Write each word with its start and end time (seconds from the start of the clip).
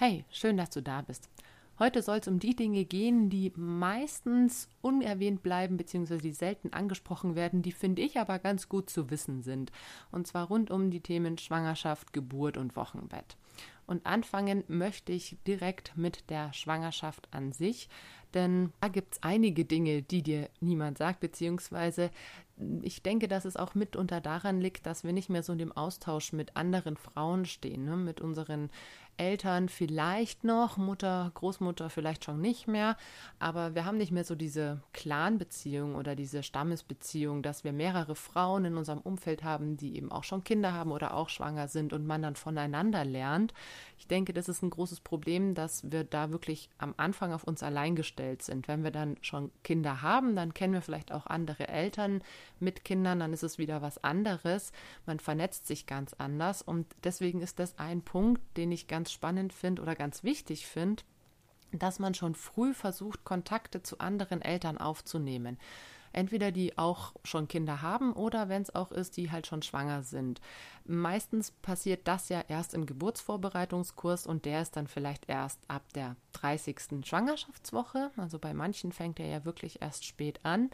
Hey, 0.00 0.24
schön, 0.30 0.56
dass 0.56 0.70
du 0.70 0.80
da 0.80 1.02
bist. 1.02 1.28
Heute 1.80 2.02
soll 2.02 2.18
es 2.18 2.28
um 2.28 2.38
die 2.38 2.54
Dinge 2.54 2.84
gehen, 2.84 3.30
die 3.30 3.52
meistens 3.56 4.68
unerwähnt 4.80 5.42
bleiben 5.42 5.76
bzw. 5.76 6.18
die 6.18 6.30
selten 6.30 6.72
angesprochen 6.72 7.34
werden, 7.34 7.62
die 7.62 7.72
finde 7.72 8.02
ich 8.02 8.16
aber 8.16 8.38
ganz 8.38 8.68
gut 8.68 8.90
zu 8.90 9.10
wissen 9.10 9.42
sind. 9.42 9.72
Und 10.12 10.28
zwar 10.28 10.46
rund 10.46 10.70
um 10.70 10.92
die 10.92 11.00
Themen 11.00 11.36
Schwangerschaft, 11.36 12.12
Geburt 12.12 12.56
und 12.56 12.76
Wochenbett. 12.76 13.36
Und 13.88 14.06
anfangen 14.06 14.62
möchte 14.68 15.10
ich 15.12 15.36
direkt 15.48 15.96
mit 15.96 16.30
der 16.30 16.52
Schwangerschaft 16.52 17.26
an 17.32 17.50
sich, 17.50 17.88
denn 18.34 18.72
da 18.80 18.88
gibt 18.88 19.14
es 19.14 19.22
einige 19.22 19.64
Dinge, 19.64 20.02
die 20.02 20.22
dir 20.22 20.50
niemand 20.60 20.98
sagt, 20.98 21.20
beziehungsweise 21.20 22.10
ich 22.82 23.02
denke, 23.02 23.28
dass 23.28 23.44
es 23.44 23.56
auch 23.56 23.74
mitunter 23.74 24.20
daran 24.20 24.60
liegt, 24.60 24.84
dass 24.84 25.04
wir 25.04 25.12
nicht 25.12 25.30
mehr 25.30 25.42
so 25.42 25.52
in 25.52 25.58
dem 25.58 25.72
Austausch 25.72 26.32
mit 26.32 26.56
anderen 26.56 26.96
Frauen 26.96 27.46
stehen, 27.46 27.84
ne? 27.84 27.96
mit 27.96 28.20
unseren 28.20 28.70
Eltern 29.18 29.68
vielleicht 29.68 30.44
noch, 30.44 30.76
Mutter, 30.76 31.30
Großmutter 31.34 31.90
vielleicht 31.90 32.24
schon 32.24 32.40
nicht 32.40 32.68
mehr, 32.68 32.96
aber 33.38 33.74
wir 33.74 33.84
haben 33.84 33.98
nicht 33.98 34.12
mehr 34.12 34.24
so 34.24 34.34
diese 34.34 34.82
Clan-Beziehung 34.92 35.94
oder 35.94 36.14
diese 36.16 36.42
Stammesbeziehung, 36.42 37.42
dass 37.42 37.64
wir 37.64 37.72
mehrere 37.72 38.14
Frauen 38.14 38.64
in 38.64 38.76
unserem 38.76 39.00
Umfeld 39.00 39.44
haben, 39.44 39.76
die 39.76 39.96
eben 39.96 40.10
auch 40.10 40.24
schon 40.24 40.44
Kinder 40.44 40.72
haben 40.72 40.92
oder 40.92 41.14
auch 41.14 41.28
schwanger 41.28 41.68
sind 41.68 41.92
und 41.92 42.06
man 42.06 42.22
dann 42.22 42.36
voneinander 42.36 43.04
lernt. 43.04 43.54
Ich 43.98 44.06
denke, 44.06 44.32
das 44.32 44.48
ist 44.48 44.62
ein 44.62 44.70
großes 44.70 45.00
Problem, 45.00 45.54
dass 45.54 45.90
wir 45.90 46.04
da 46.04 46.30
wirklich 46.30 46.70
am 46.78 46.94
Anfang 46.96 47.32
auf 47.32 47.44
uns 47.44 47.62
allein 47.62 47.96
gestellt 47.96 48.42
sind. 48.42 48.68
Wenn 48.68 48.84
wir 48.84 48.90
dann 48.90 49.16
schon 49.20 49.50
Kinder 49.64 50.02
haben, 50.02 50.36
dann 50.36 50.54
kennen 50.54 50.74
wir 50.74 50.82
vielleicht 50.82 51.12
auch 51.12 51.26
andere 51.26 51.68
Eltern 51.68 52.22
mit 52.60 52.84
Kindern, 52.84 53.20
dann 53.20 53.32
ist 53.32 53.42
es 53.42 53.58
wieder 53.58 53.82
was 53.82 54.02
anderes. 54.04 54.72
Man 55.06 55.18
vernetzt 55.18 55.66
sich 55.66 55.86
ganz 55.86 56.14
anders 56.14 56.62
und 56.62 56.86
deswegen 57.04 57.40
ist 57.40 57.58
das 57.58 57.78
ein 57.78 58.02
Punkt, 58.02 58.40
den 58.56 58.72
ich 58.72 58.86
ganz 58.86 59.07
spannend 59.12 59.52
finde 59.52 59.82
oder 59.82 59.94
ganz 59.94 60.24
wichtig 60.24 60.66
finde, 60.66 61.02
dass 61.72 61.98
man 61.98 62.14
schon 62.14 62.34
früh 62.34 62.72
versucht, 62.72 63.24
Kontakte 63.24 63.82
zu 63.82 63.98
anderen 63.98 64.42
Eltern 64.42 64.78
aufzunehmen. 64.78 65.58
Entweder 66.12 66.52
die 66.52 66.78
auch 66.78 67.12
schon 67.22 67.48
Kinder 67.48 67.82
haben 67.82 68.14
oder 68.14 68.48
wenn 68.48 68.62
es 68.62 68.74
auch 68.74 68.92
ist, 68.92 69.18
die 69.18 69.30
halt 69.30 69.46
schon 69.46 69.62
schwanger 69.62 70.02
sind. 70.02 70.40
Meistens 70.86 71.50
passiert 71.50 72.08
das 72.08 72.30
ja 72.30 72.42
erst 72.48 72.72
im 72.72 72.86
Geburtsvorbereitungskurs 72.86 74.26
und 74.26 74.46
der 74.46 74.62
ist 74.62 74.76
dann 74.76 74.86
vielleicht 74.86 75.28
erst 75.28 75.60
ab 75.68 75.82
der 75.94 76.16
30. 76.32 77.04
Schwangerschaftswoche. 77.04 78.10
Also 78.16 78.38
bei 78.38 78.54
manchen 78.54 78.92
fängt 78.92 79.20
er 79.20 79.26
ja 79.26 79.44
wirklich 79.44 79.82
erst 79.82 80.06
spät 80.06 80.40
an. 80.44 80.70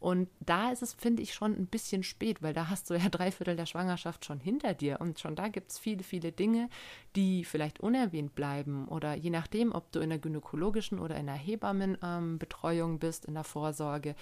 Und 0.00 0.28
da 0.40 0.72
ist 0.72 0.82
es, 0.82 0.94
finde 0.94 1.22
ich, 1.22 1.34
schon 1.34 1.52
ein 1.52 1.66
bisschen 1.66 2.02
spät, 2.02 2.42
weil 2.42 2.54
da 2.54 2.70
hast 2.70 2.88
du 2.88 2.94
ja 2.94 3.08
drei 3.10 3.30
Viertel 3.30 3.54
der 3.54 3.66
Schwangerschaft 3.66 4.24
schon 4.24 4.40
hinter 4.40 4.74
dir. 4.74 5.00
Und 5.00 5.20
schon 5.20 5.36
da 5.36 5.48
gibt 5.48 5.70
es 5.70 5.78
viele, 5.78 6.02
viele 6.02 6.32
Dinge, 6.32 6.68
die 7.16 7.44
vielleicht 7.44 7.80
unerwähnt 7.80 8.34
bleiben. 8.34 8.88
Oder 8.88 9.14
je 9.14 9.30
nachdem, 9.30 9.72
ob 9.72 9.92
du 9.92 10.00
in 10.00 10.08
der 10.08 10.18
gynäkologischen 10.18 10.98
oder 10.98 11.16
in 11.16 11.26
der 11.26 11.36
Hebammenbetreuung 11.36 12.92
ähm, 12.92 12.98
bist, 12.98 13.26
in 13.26 13.34
der 13.34 13.44
Vorsorge. 13.44 14.16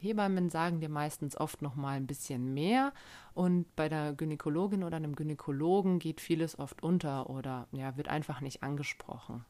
Hebammen 0.00 0.48
sagen 0.48 0.80
dir 0.80 0.88
meistens 0.88 1.36
oft 1.36 1.62
noch 1.62 1.76
mal 1.76 1.96
ein 1.96 2.06
bisschen 2.06 2.54
mehr 2.54 2.92
und 3.34 3.76
bei 3.76 3.88
der 3.88 4.14
Gynäkologin 4.14 4.82
oder 4.82 4.96
einem 4.96 5.14
Gynäkologen 5.14 5.98
geht 5.98 6.22
vieles 6.22 6.58
oft 6.58 6.82
unter 6.82 7.28
oder 7.28 7.68
ja, 7.72 7.96
wird 7.98 8.08
einfach 8.08 8.40
nicht 8.40 8.62
angesprochen. 8.62 9.44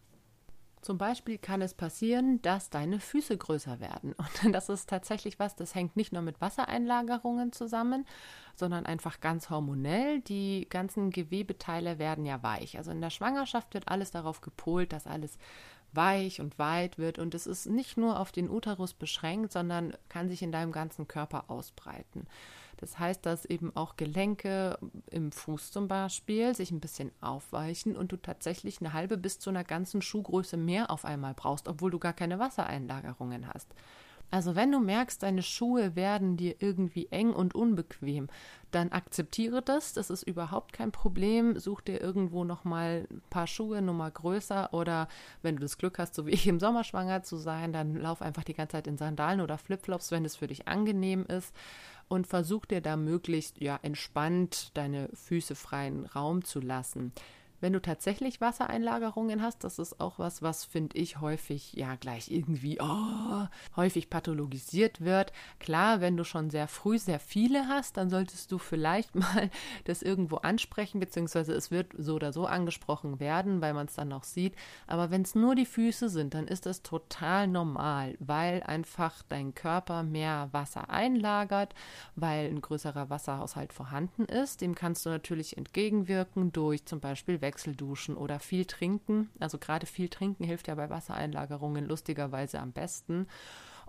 Zum 0.81 0.97
Beispiel 0.97 1.37
kann 1.37 1.61
es 1.61 1.75
passieren, 1.75 2.41
dass 2.41 2.71
deine 2.71 3.01
Füße 3.01 3.37
größer 3.37 3.81
werden. 3.81 4.15
Und 4.15 4.55
das 4.55 4.69
ist 4.69 4.89
tatsächlich 4.89 5.39
was, 5.39 5.55
das 5.55 5.75
hängt 5.75 5.97
nicht 5.97 6.13
nur 6.13 6.23
mit 6.23 6.41
Wassereinlagerungen 6.41 7.53
zusammen, 7.53 8.07
sondern 8.55 8.87
einfach 8.87 9.21
ganz 9.21 9.51
hormonell. 9.51 10.21
Die 10.21 10.67
ganzen 10.71 11.11
Gewebeteile 11.11 11.99
werden 11.99 12.25
ja 12.25 12.43
weich. 12.43 12.79
Also 12.79 12.91
in 12.91 13.01
der 13.01 13.11
Schwangerschaft 13.11 13.75
wird 13.75 13.89
alles 13.89 14.11
darauf 14.11 14.41
gepolt, 14.41 14.93
dass 14.93 15.07
alles 15.07 15.37
weich 15.93 16.41
und 16.41 16.59
weit 16.59 16.99
wird. 16.99 17.19
Und 17.19 17.35
es 17.35 17.47
ist 17.47 17.67
nicht 17.67 17.97
nur 17.99 18.19
auf 18.19 18.33
den 18.33 18.49
Uterus 18.49 18.95
beschränkt, 18.95 19.53
sondern 19.53 19.95
kann 20.09 20.29
sich 20.29 20.43
in 20.43 20.53
deinem 20.53 20.73
ganzen 20.73 21.09
Körper 21.09 21.45
ausbreiten. 21.49 22.27
Das 22.81 22.99
heißt, 22.99 23.25
dass 23.27 23.45
eben 23.45 23.77
auch 23.77 23.97
Gelenke 23.97 24.79
im 25.11 25.33
Fuß 25.33 25.71
zum 25.71 25.87
Beispiel 25.87 26.55
sich 26.55 26.71
ein 26.71 26.81
bisschen 26.81 27.13
aufweichen 27.21 27.97
und 27.97 28.13
du 28.13 28.17
tatsächlich 28.17 28.81
eine 28.81 28.93
halbe 28.93 29.19
bis 29.19 29.39
zu 29.39 29.51
einer 29.51 29.65
ganzen 29.65 30.03
Schuhgröße 30.03 30.57
mehr 30.57 30.91
auf 30.91 31.05
einmal 31.05 31.35
brauchst, 31.35 31.69
obwohl 31.69 31.91
du 31.91 31.99
gar 31.99 32.15
keine 32.15 32.39
Wassereinlagerungen 32.39 33.47
hast. 33.53 33.69
Also 34.33 34.55
wenn 34.55 34.71
du 34.71 34.79
merkst, 34.79 35.23
deine 35.23 35.43
Schuhe 35.43 35.97
werden 35.97 36.37
dir 36.37 36.55
irgendwie 36.61 37.09
eng 37.11 37.33
und 37.33 37.55
unbequem, 37.55 38.29
dann 38.71 38.93
akzeptiere 38.93 39.61
das, 39.61 39.93
das 39.93 40.09
ist 40.09 40.23
überhaupt 40.23 40.73
kein 40.73 40.93
Problem. 40.93 41.59
Such 41.59 41.81
dir 41.81 42.01
irgendwo 42.01 42.45
nochmal 42.45 43.09
ein 43.11 43.23
paar 43.29 43.49
Schuhe 43.49 43.83
Nummer 43.83 44.09
größer 44.09 44.73
oder 44.73 45.09
wenn 45.43 45.57
du 45.57 45.63
das 45.63 45.79
Glück 45.79 45.99
hast, 45.99 46.15
so 46.15 46.27
wie 46.27 46.31
ich 46.31 46.47
im 46.47 46.61
Sommer 46.61 46.85
schwanger 46.85 47.25
zu 47.25 47.37
sein, 47.37 47.73
dann 47.73 47.97
lauf 47.97 48.23
einfach 48.23 48.45
die 48.45 48.55
ganze 48.55 48.73
Zeit 48.73 48.87
in 48.87 48.99
Sandalen 48.99 49.41
oder 49.41 49.59
Flipflops, 49.59 50.13
wenn 50.13 50.25
es 50.25 50.37
für 50.37 50.47
dich 50.47 50.69
angenehm 50.69 51.27
ist 51.27 51.53
und 52.11 52.27
versuch 52.27 52.67
dir 52.67 52.81
da 52.81 52.97
möglichst 52.97 53.61
ja 53.61 53.79
entspannt 53.83 54.77
deine 54.77 55.09
Füße 55.15 55.55
freien 55.55 56.05
Raum 56.07 56.45
zu 56.45 56.61
lassen. 56.61 57.13
Wenn 57.61 57.75
du 57.75 57.81
tatsächlich 57.81 58.41
Wassereinlagerungen 58.41 59.43
hast, 59.43 59.65
das 59.65 59.79
ist 59.79 60.01
auch 60.01 60.19
was, 60.19 60.41
was 60.43 60.65
finde 60.65 60.97
ich 60.97 61.21
häufig 61.21 61.75
ja 61.75 61.95
gleich 61.97 62.31
irgendwie 62.31 62.79
oh, 62.81 63.47
häufig 63.77 64.09
pathologisiert 64.09 65.03
wird. 65.03 65.33
Klar, 65.59 66.01
wenn 66.01 66.17
du 66.17 66.25
schon 66.25 66.49
sehr 66.51 66.69
früh 66.69 66.99
sehr 66.99 67.21
viele 67.21 67.69
hast, 67.69 67.97
dann 67.97 68.09
solltest 68.09 68.51
du 68.51 68.59
vielleicht 68.59 69.15
mal 69.15 69.51
das 69.85 70.03
irgendwo 70.03 70.37
ansprechen, 70.37 71.01
beziehungsweise 71.01 71.53
es 71.53 71.71
wird 71.71 71.93
so 71.99 72.15
oder 72.15 72.33
so 72.33 72.47
angesprochen 72.47 73.21
werden, 73.21 73.61
weil 73.61 73.75
man 73.75 73.87
es 73.87 73.95
dann 73.95 74.09
noch 74.09 74.25
sieht. 74.25 74.55
Aber 74.87 75.11
wenn 75.11 75.23
es 75.23 75.35
nur 75.35 75.55
die 75.55 75.67
Füße 75.67 76.09
sind, 76.09 76.35
dann 76.35 76.49
ist 76.49 76.67
das 76.67 76.83
total 76.83 77.47
normal, 77.47 78.17
weil 78.21 78.63
einfach 78.63 79.23
dein 79.29 79.55
Körper 79.55 80.03
mehr 80.03 80.49
Wasser 80.53 80.89
einlagert, 80.89 81.75
weil 82.17 82.47
ein 82.47 82.61
größerer 82.61 83.11
Wasserhaushalt 83.11 83.73
vorhanden 83.73 84.25
ist. 84.25 84.61
Dem 84.61 84.75
kannst 84.75 85.05
du 85.05 85.11
natürlich 85.11 85.57
entgegenwirken 85.57 86.53
durch 86.53 86.87
zum 86.87 87.01
Beispiel 87.01 87.41
Wechselduschen 87.51 88.17
oder 88.17 88.39
viel 88.39 88.65
trinken. 88.65 89.29
Also 89.41 89.59
gerade 89.59 89.87
viel 89.87 90.09
trinken 90.09 90.45
hilft 90.45 90.69
ja 90.69 90.77
bei 90.77 90.89
Wassereinlagerungen 90.89 91.85
lustigerweise 91.85 92.61
am 92.61 92.73
besten. 92.73 93.27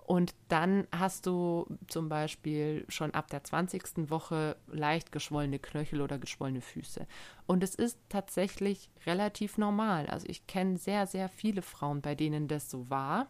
Und 0.04 0.34
dann 0.48 0.88
hast 0.90 1.26
du 1.26 1.66
zum 1.86 2.08
Beispiel 2.08 2.84
schon 2.88 3.12
ab 3.12 3.28
der 3.30 3.44
20. 3.44 4.10
Woche 4.10 4.56
leicht 4.66 5.12
geschwollene 5.12 5.60
Knöchel 5.60 6.00
oder 6.00 6.18
geschwollene 6.18 6.60
Füße. 6.60 7.06
Und 7.46 7.62
es 7.62 7.76
ist 7.76 7.98
tatsächlich 8.08 8.90
relativ 9.06 9.58
normal. 9.58 10.08
Also 10.08 10.26
ich 10.28 10.48
kenne 10.48 10.76
sehr, 10.76 11.06
sehr 11.06 11.28
viele 11.28 11.62
Frauen, 11.62 12.00
bei 12.02 12.16
denen 12.16 12.48
das 12.48 12.68
so 12.68 12.90
war. 12.90 13.28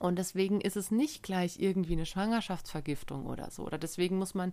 Und 0.00 0.18
deswegen 0.18 0.62
ist 0.62 0.78
es 0.78 0.90
nicht 0.90 1.22
gleich 1.22 1.60
irgendwie 1.60 1.92
eine 1.92 2.06
Schwangerschaftsvergiftung 2.06 3.26
oder 3.26 3.50
so. 3.50 3.64
Oder 3.64 3.76
deswegen 3.76 4.16
muss 4.16 4.34
man 4.34 4.52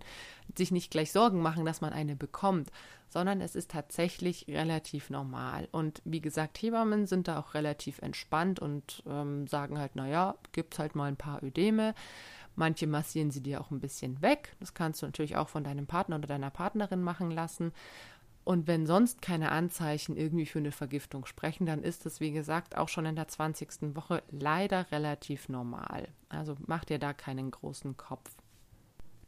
sich 0.54 0.70
nicht 0.70 0.90
gleich 0.90 1.10
Sorgen 1.10 1.40
machen, 1.40 1.64
dass 1.64 1.80
man 1.80 1.94
eine 1.94 2.16
bekommt, 2.16 2.70
sondern 3.08 3.40
es 3.40 3.56
ist 3.56 3.70
tatsächlich 3.70 4.46
relativ 4.46 5.08
normal. 5.08 5.66
Und 5.72 6.02
wie 6.04 6.20
gesagt, 6.20 6.60
Hebammen 6.60 7.06
sind 7.06 7.28
da 7.28 7.40
auch 7.40 7.54
relativ 7.54 8.00
entspannt 8.00 8.60
und 8.60 9.02
ähm, 9.06 9.46
sagen 9.46 9.78
halt, 9.78 9.96
naja, 9.96 10.34
gibt 10.52 10.78
halt 10.78 10.94
mal 10.94 11.06
ein 11.06 11.16
paar 11.16 11.42
Ödeme. 11.42 11.94
Manche 12.54 12.86
massieren 12.86 13.30
sie 13.30 13.42
dir 13.42 13.62
auch 13.62 13.70
ein 13.70 13.80
bisschen 13.80 14.20
weg. 14.20 14.54
Das 14.60 14.74
kannst 14.74 15.00
du 15.00 15.06
natürlich 15.06 15.36
auch 15.36 15.48
von 15.48 15.64
deinem 15.64 15.86
Partner 15.86 16.16
oder 16.16 16.28
deiner 16.28 16.50
Partnerin 16.50 17.00
machen 17.00 17.30
lassen. 17.30 17.72
Und 18.48 18.66
wenn 18.66 18.86
sonst 18.86 19.20
keine 19.20 19.52
Anzeichen 19.52 20.16
irgendwie 20.16 20.46
für 20.46 20.58
eine 20.58 20.72
Vergiftung 20.72 21.26
sprechen, 21.26 21.66
dann 21.66 21.82
ist 21.82 22.06
es, 22.06 22.18
wie 22.18 22.32
gesagt, 22.32 22.78
auch 22.78 22.88
schon 22.88 23.04
in 23.04 23.14
der 23.14 23.28
20. 23.28 23.94
Woche 23.94 24.22
leider 24.30 24.90
relativ 24.90 25.50
normal. 25.50 26.08
Also 26.30 26.56
mach 26.66 26.86
dir 26.86 26.98
da 26.98 27.12
keinen 27.12 27.50
großen 27.50 27.98
Kopf. 27.98 28.30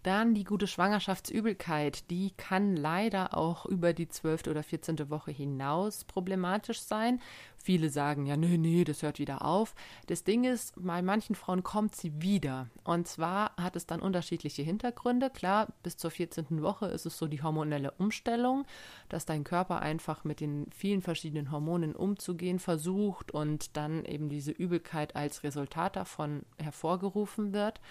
Dann 0.02 0.34
die 0.34 0.44
gute 0.44 0.66
Schwangerschaftsübelkeit, 0.66 2.10
die 2.10 2.32
kann 2.36 2.74
leider 2.74 3.36
auch 3.36 3.66
über 3.66 3.92
die 3.92 4.08
zwölfte 4.08 4.50
oder 4.50 4.62
vierzehnte 4.62 5.10
Woche 5.10 5.30
hinaus 5.30 6.04
problematisch 6.04 6.80
sein. 6.80 7.20
Viele 7.62 7.90
sagen 7.90 8.24
ja, 8.24 8.38
nee, 8.38 8.56
nee, 8.56 8.84
das 8.84 9.02
hört 9.02 9.18
wieder 9.18 9.44
auf. 9.44 9.74
Das 10.06 10.24
Ding 10.24 10.44
ist, 10.44 10.72
bei 10.76 11.02
manchen 11.02 11.34
Frauen 11.34 11.62
kommt 11.62 11.94
sie 11.94 12.22
wieder. 12.22 12.68
Und 12.84 13.06
zwar 13.06 13.54
hat 13.60 13.76
es 13.76 13.86
dann 13.86 14.00
unterschiedliche 14.00 14.62
Hintergründe. 14.62 15.28
Klar, 15.28 15.68
bis 15.82 15.98
zur 15.98 16.10
14. 16.10 16.62
Woche 16.62 16.86
ist 16.86 17.04
es 17.04 17.18
so 17.18 17.26
die 17.26 17.42
hormonelle 17.42 17.90
Umstellung, 17.98 18.64
dass 19.10 19.26
dein 19.26 19.44
Körper 19.44 19.80
einfach 19.80 20.24
mit 20.24 20.40
den 20.40 20.68
vielen 20.74 21.02
verschiedenen 21.02 21.50
Hormonen 21.50 21.94
umzugehen 21.94 22.58
versucht 22.58 23.32
und 23.32 23.76
dann 23.76 24.06
eben 24.06 24.30
diese 24.30 24.52
Übelkeit 24.52 25.14
als 25.14 25.42
Resultat 25.42 25.96
davon 25.96 26.46
hervorgerufen 26.58 27.52
wird. 27.52 27.82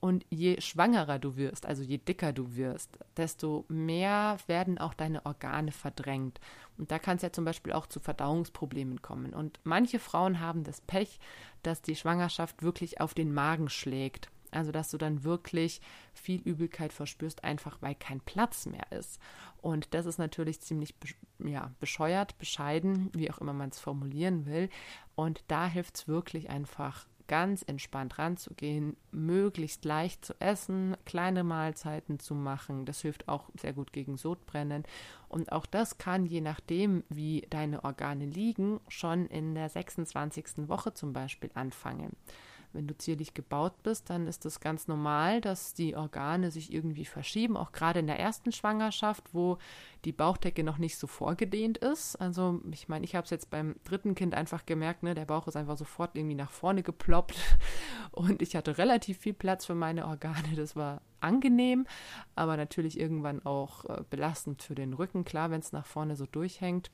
Und 0.00 0.24
je 0.30 0.60
schwangerer 0.60 1.18
du 1.18 1.36
wirst, 1.36 1.66
also 1.66 1.82
je 1.82 1.98
dicker 1.98 2.32
du 2.32 2.56
wirst, 2.56 2.98
desto 3.18 3.66
mehr 3.68 4.38
werden 4.46 4.78
auch 4.78 4.94
deine 4.94 5.26
Organe 5.26 5.72
verdrängt. 5.72 6.40
Und 6.78 6.90
da 6.90 6.98
kann 6.98 7.16
es 7.16 7.22
ja 7.22 7.32
zum 7.32 7.44
Beispiel 7.44 7.74
auch 7.74 7.86
zu 7.86 8.00
Verdauungsproblemen 8.00 9.02
kommen. 9.02 9.34
Und 9.34 9.60
manche 9.62 9.98
Frauen 9.98 10.40
haben 10.40 10.64
das 10.64 10.80
Pech, 10.80 11.20
dass 11.62 11.82
die 11.82 11.96
Schwangerschaft 11.96 12.62
wirklich 12.62 13.00
auf 13.00 13.12
den 13.12 13.34
Magen 13.34 13.68
schlägt. 13.68 14.30
Also, 14.52 14.72
dass 14.72 14.90
du 14.90 14.98
dann 14.98 15.22
wirklich 15.22 15.80
viel 16.12 16.40
Übelkeit 16.40 16.92
verspürst, 16.92 17.44
einfach 17.44 17.76
weil 17.82 17.94
kein 17.94 18.20
Platz 18.20 18.66
mehr 18.66 18.90
ist. 18.90 19.20
Und 19.60 19.94
das 19.94 20.06
ist 20.06 20.18
natürlich 20.18 20.60
ziemlich 20.60 20.94
ja, 21.38 21.70
bescheuert, 21.78 22.36
bescheiden, 22.38 23.10
wie 23.12 23.30
auch 23.30 23.38
immer 23.38 23.52
man 23.52 23.68
es 23.68 23.78
formulieren 23.78 24.46
will. 24.46 24.68
Und 25.14 25.44
da 25.48 25.68
hilft 25.68 25.96
es 25.96 26.08
wirklich 26.08 26.50
einfach 26.50 27.06
ganz 27.30 27.62
entspannt 27.62 28.18
ranzugehen, 28.18 28.96
möglichst 29.12 29.84
leicht 29.84 30.24
zu 30.24 30.34
essen, 30.40 30.96
kleine 31.06 31.44
Mahlzeiten 31.44 32.18
zu 32.18 32.34
machen. 32.34 32.86
Das 32.86 33.02
hilft 33.02 33.28
auch 33.28 33.50
sehr 33.56 33.72
gut 33.72 33.92
gegen 33.92 34.16
Sodbrennen. 34.16 34.82
Und 35.28 35.52
auch 35.52 35.64
das 35.64 35.96
kann, 35.96 36.26
je 36.26 36.40
nachdem, 36.40 37.04
wie 37.08 37.46
deine 37.48 37.84
Organe 37.84 38.26
liegen, 38.26 38.80
schon 38.88 39.26
in 39.26 39.54
der 39.54 39.68
26. 39.68 40.68
Woche 40.68 40.92
zum 40.92 41.12
Beispiel 41.12 41.52
anfangen. 41.54 42.16
Wenn 42.72 42.86
du 42.86 42.96
zierlich 42.96 43.34
gebaut 43.34 43.82
bist, 43.82 44.10
dann 44.10 44.26
ist 44.26 44.46
es 44.46 44.60
ganz 44.60 44.86
normal, 44.86 45.40
dass 45.40 45.74
die 45.74 45.96
Organe 45.96 46.50
sich 46.50 46.72
irgendwie 46.72 47.04
verschieben, 47.04 47.56
auch 47.56 47.72
gerade 47.72 48.00
in 48.00 48.06
der 48.06 48.18
ersten 48.18 48.52
Schwangerschaft, 48.52 49.34
wo 49.34 49.58
die 50.04 50.12
Bauchdecke 50.12 50.62
noch 50.62 50.78
nicht 50.78 50.96
so 50.96 51.06
vorgedehnt 51.06 51.78
ist. 51.78 52.16
Also 52.16 52.60
ich 52.70 52.88
meine, 52.88 53.04
ich 53.04 53.16
habe 53.16 53.24
es 53.24 53.30
jetzt 53.30 53.50
beim 53.50 53.74
dritten 53.84 54.14
Kind 54.14 54.34
einfach 54.34 54.66
gemerkt, 54.66 55.02
ne, 55.02 55.14
der 55.14 55.24
Bauch 55.24 55.48
ist 55.48 55.56
einfach 55.56 55.76
sofort 55.76 56.16
irgendwie 56.16 56.36
nach 56.36 56.50
vorne 56.50 56.82
geploppt 56.82 57.36
und 58.12 58.40
ich 58.40 58.54
hatte 58.54 58.78
relativ 58.78 59.18
viel 59.18 59.34
Platz 59.34 59.66
für 59.66 59.74
meine 59.74 60.06
Organe. 60.06 60.54
Das 60.54 60.76
war 60.76 61.02
angenehm, 61.20 61.86
aber 62.34 62.56
natürlich 62.56 62.98
irgendwann 62.98 63.44
auch 63.44 63.84
äh, 63.86 64.02
belastend 64.08 64.62
für 64.62 64.74
den 64.74 64.94
Rücken. 64.94 65.24
Klar, 65.24 65.50
wenn 65.50 65.60
es 65.60 65.72
nach 65.72 65.86
vorne 65.86 66.16
so 66.16 66.26
durchhängt. 66.26 66.90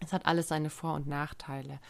Es 0.00 0.12
hat 0.12 0.26
alles 0.26 0.48
seine 0.48 0.70
Vor- 0.70 0.94
und 0.94 1.06
Nachteile. 1.06 1.80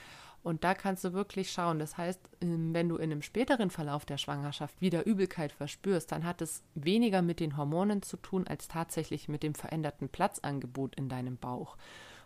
Und 0.48 0.64
da 0.64 0.72
kannst 0.72 1.04
du 1.04 1.12
wirklich 1.12 1.52
schauen. 1.52 1.78
Das 1.78 1.98
heißt, 1.98 2.20
ähm, 2.40 2.72
wenn 2.72 2.88
du 2.88 2.96
in 2.96 3.12
einem 3.12 3.20
späteren 3.20 3.68
Verlauf 3.68 4.06
der 4.06 4.16
Schwangerschaft 4.16 4.80
wieder 4.80 5.04
Übelkeit 5.04 5.52
verspürst, 5.52 6.10
dann 6.10 6.24
hat 6.24 6.40
es 6.40 6.62
weniger 6.74 7.20
mit 7.20 7.38
den 7.38 7.58
Hormonen 7.58 8.00
zu 8.00 8.16
tun, 8.16 8.46
als 8.46 8.66
tatsächlich 8.66 9.28
mit 9.28 9.42
dem 9.42 9.54
veränderten 9.54 10.08
Platzangebot 10.08 10.96
in 10.96 11.10
deinem 11.10 11.36
Bauch. 11.36 11.76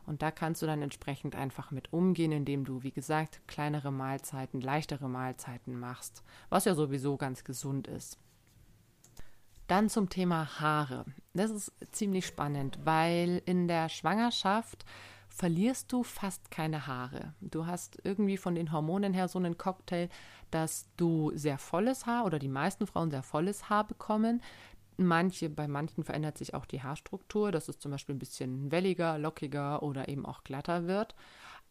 Und 0.07 0.23
da 0.23 0.31
kannst 0.31 0.63
du 0.63 0.67
dann 0.67 0.83
entsprechend 0.83 1.35
einfach 1.35 1.73
mit 1.73 1.93
umgehen, 1.93 2.31
indem 2.31 2.65
du, 2.65 2.85
wie 2.85 2.93
gesagt, 2.93 3.41
kleinere 3.49 3.91
Mahlzeiten, 3.91 4.61
leichtere 4.61 5.09
Mahlzeiten 5.09 5.77
machst, 5.77 6.23
was 6.49 6.65
ja 6.65 6.77
sowieso 6.77 7.17
ganz 7.17 7.43
gesund 7.43 7.89
ist. 7.89 8.19
Dann 9.67 9.89
zum 9.89 10.09
Thema 10.09 10.61
Haare. 10.61 11.07
Das 11.35 11.51
ist 11.51 11.73
ziemlich 11.91 12.27
spannend, 12.27 12.79
weil 12.85 13.43
in 13.47 13.67
der 13.67 13.89
Schwangerschaft 13.89 14.85
verlierst 15.35 15.93
du 15.93 16.03
fast 16.03 16.51
keine 16.51 16.87
Haare. 16.87 17.35
Du 17.41 17.67
hast 17.67 17.99
irgendwie 18.05 18.37
von 18.37 18.55
den 18.55 18.73
Hormonen 18.73 19.15
her 19.15 19.29
so 19.29 19.39
einen 19.39 19.57
Cocktail, 19.57 20.09
dass 20.51 20.89
du 20.97 21.33
sehr 21.35 21.59
volles 21.59 22.07
Haar 22.07 22.27
oder 22.27 22.39
die 22.39 22.49
meisten 22.49 22.87
Frauen 22.87 23.11
sehr 23.11 23.23
volles 23.23 23.69
Haar 23.69 23.87
bekommen. 23.87 24.43
Manche, 24.99 25.49
bei 25.49 25.67
manchen 25.67 26.05
verändert 26.05 26.37
sich 26.37 26.55
auch 26.55 26.67
die 26.67 26.83
Haarstruktur, 26.83 27.51
dass 27.51 27.69
es 27.69 27.79
zum 27.79 27.91
Beispiel 27.91 28.15
ein 28.15 28.19
bisschen 28.21 28.71
welliger, 28.71 29.19
lockiger 29.19 29.83
oder 29.83 30.09
eben 30.09 30.27
auch 30.27 30.45
glatter 30.45 30.87
wird. 30.87 31.15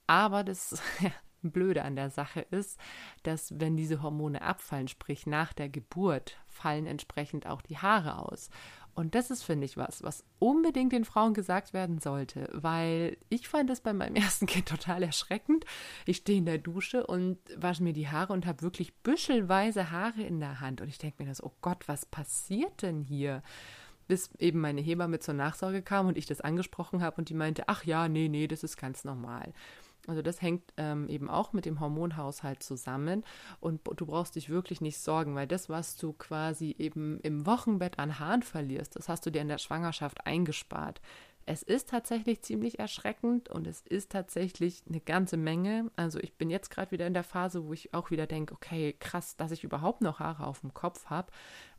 Aber 0.08 0.44
das 0.44 0.82
Blöde 1.44 1.84
an 1.84 1.96
der 1.96 2.10
Sache 2.10 2.42
ist, 2.42 2.80
dass 3.24 3.60
wenn 3.60 3.78
diese 3.78 4.02
Hormone 4.02 4.42
abfallen, 4.42 4.88
sprich 4.88 5.28
nach 5.28 5.54
der 5.54 5.70
Geburt, 5.70 6.38
fallen 6.48 6.88
entsprechend 6.88 7.48
auch 7.48 7.62
die 7.62 7.78
Haare 7.78 8.20
aus. 8.20 8.50
Und 8.94 9.16
das 9.16 9.32
ist, 9.32 9.44
finde 9.44 9.66
ich, 9.66 9.78
was, 9.78 10.04
was 10.04 10.24
unbedingt 10.40 10.92
den 10.92 11.06
Frauen 11.06 11.34
gesagt 11.34 11.74
werden 11.74 12.00
sollte, 12.00 12.50
weil 12.52 13.18
ich 13.30 13.48
fand 13.48 13.70
es 13.70 13.82
bei 13.82 13.94
meinem 13.94 14.16
ersten 14.22 14.46
Kind 14.46 14.68
total 14.68 15.04
erschreckend. 15.04 15.66
Ich 16.06 16.18
stehe 16.18 16.40
in 16.40 16.46
der 16.46 16.58
Dusche 16.58 17.06
und 17.08 17.38
wasche 17.56 17.84
mir 17.84 17.94
die 17.94 18.10
Haare 18.10 18.34
und 18.34 18.46
habe 18.46 18.62
wirklich 18.62 18.94
büschelweise 18.96 19.92
Haare 19.92 20.22
in 20.22 20.40
der 20.40 20.60
Hand. 20.60 20.82
Und 20.82 20.90
ich 20.90 20.98
denke 20.98 21.24
mir 21.24 21.30
das, 21.30 21.44
oh 21.44 21.54
Gott, 21.62 21.88
was 21.88 22.06
passiert 22.06 22.82
denn 22.82 23.02
hier? 23.02 23.44
Bis 24.08 24.30
eben 24.40 24.60
meine 24.60 24.82
Hebamme 24.82 25.20
zur 25.20 25.36
Nachsorge 25.36 25.82
kam 25.82 26.08
und 26.08 26.18
ich 26.18 26.26
das 26.26 26.42
angesprochen 26.42 27.02
habe 27.02 27.18
und 27.18 27.30
die 27.30 27.34
meinte, 27.34 27.70
ach 27.70 27.86
ja, 27.86 28.10
nee, 28.10 28.28
nee, 28.28 28.48
das 28.48 28.64
ist 28.64 28.76
ganz 28.76 29.06
normal. 29.06 29.54
Also 30.08 30.22
das 30.22 30.42
hängt 30.42 30.74
ähm, 30.78 31.08
eben 31.10 31.30
auch 31.30 31.54
mit 31.54 31.66
dem 31.66 31.80
Hormonhaushalt 31.80 32.64
zusammen 32.64 33.24
und 33.60 33.82
du 33.96 34.06
brauchst 34.06 34.36
dich 34.36 34.50
wirklich 34.50 34.82
nicht 34.82 34.98
sorgen, 34.98 35.36
weil 35.36 35.48
das, 35.48 35.70
was 35.70 35.96
du 35.96 36.14
quasi 36.14 36.76
eben 36.80 37.20
im 37.22 37.46
Wochenbett 37.46 38.00
an 38.00 38.18
Haaren 38.18 38.42
verlierst, 38.42 38.96
das 38.96 39.10
hast 39.10 39.26
du 39.26 39.30
dir 39.30 39.42
in 39.42 39.48
der 39.48 39.60
Schwangerschaft 39.60 40.26
eingespart. 40.26 41.02
Es 41.46 41.64
ist 41.64 41.90
tatsächlich 41.90 42.42
ziemlich 42.44 42.80
erschreckend 42.80 43.50
und 43.50 43.66
es 43.68 43.82
ist 43.82 44.12
tatsächlich 44.12 44.84
eine 44.88 45.00
ganze 45.00 45.38
Menge. 45.38 45.92
Also 45.96 46.20
ich 46.20 46.36
bin 46.36 46.50
jetzt 46.50 46.70
gerade 46.70 46.92
wieder 46.92 47.08
in 47.08 47.14
der 47.14 47.24
Phase, 47.24 47.66
wo 47.66 47.74
ich 47.74 47.94
auch 47.94 48.12
wieder 48.12 48.28
denke, 48.28 48.54
okay, 48.54 48.96
krass, 49.00 49.36
dass 49.38 49.52
ich 49.52 49.64
überhaupt 49.64 50.02
noch 50.02 50.20
Haare 50.20 50.46
auf 50.46 50.62
dem 50.62 50.74
Kopf 50.74 51.08
habe. 51.08 51.32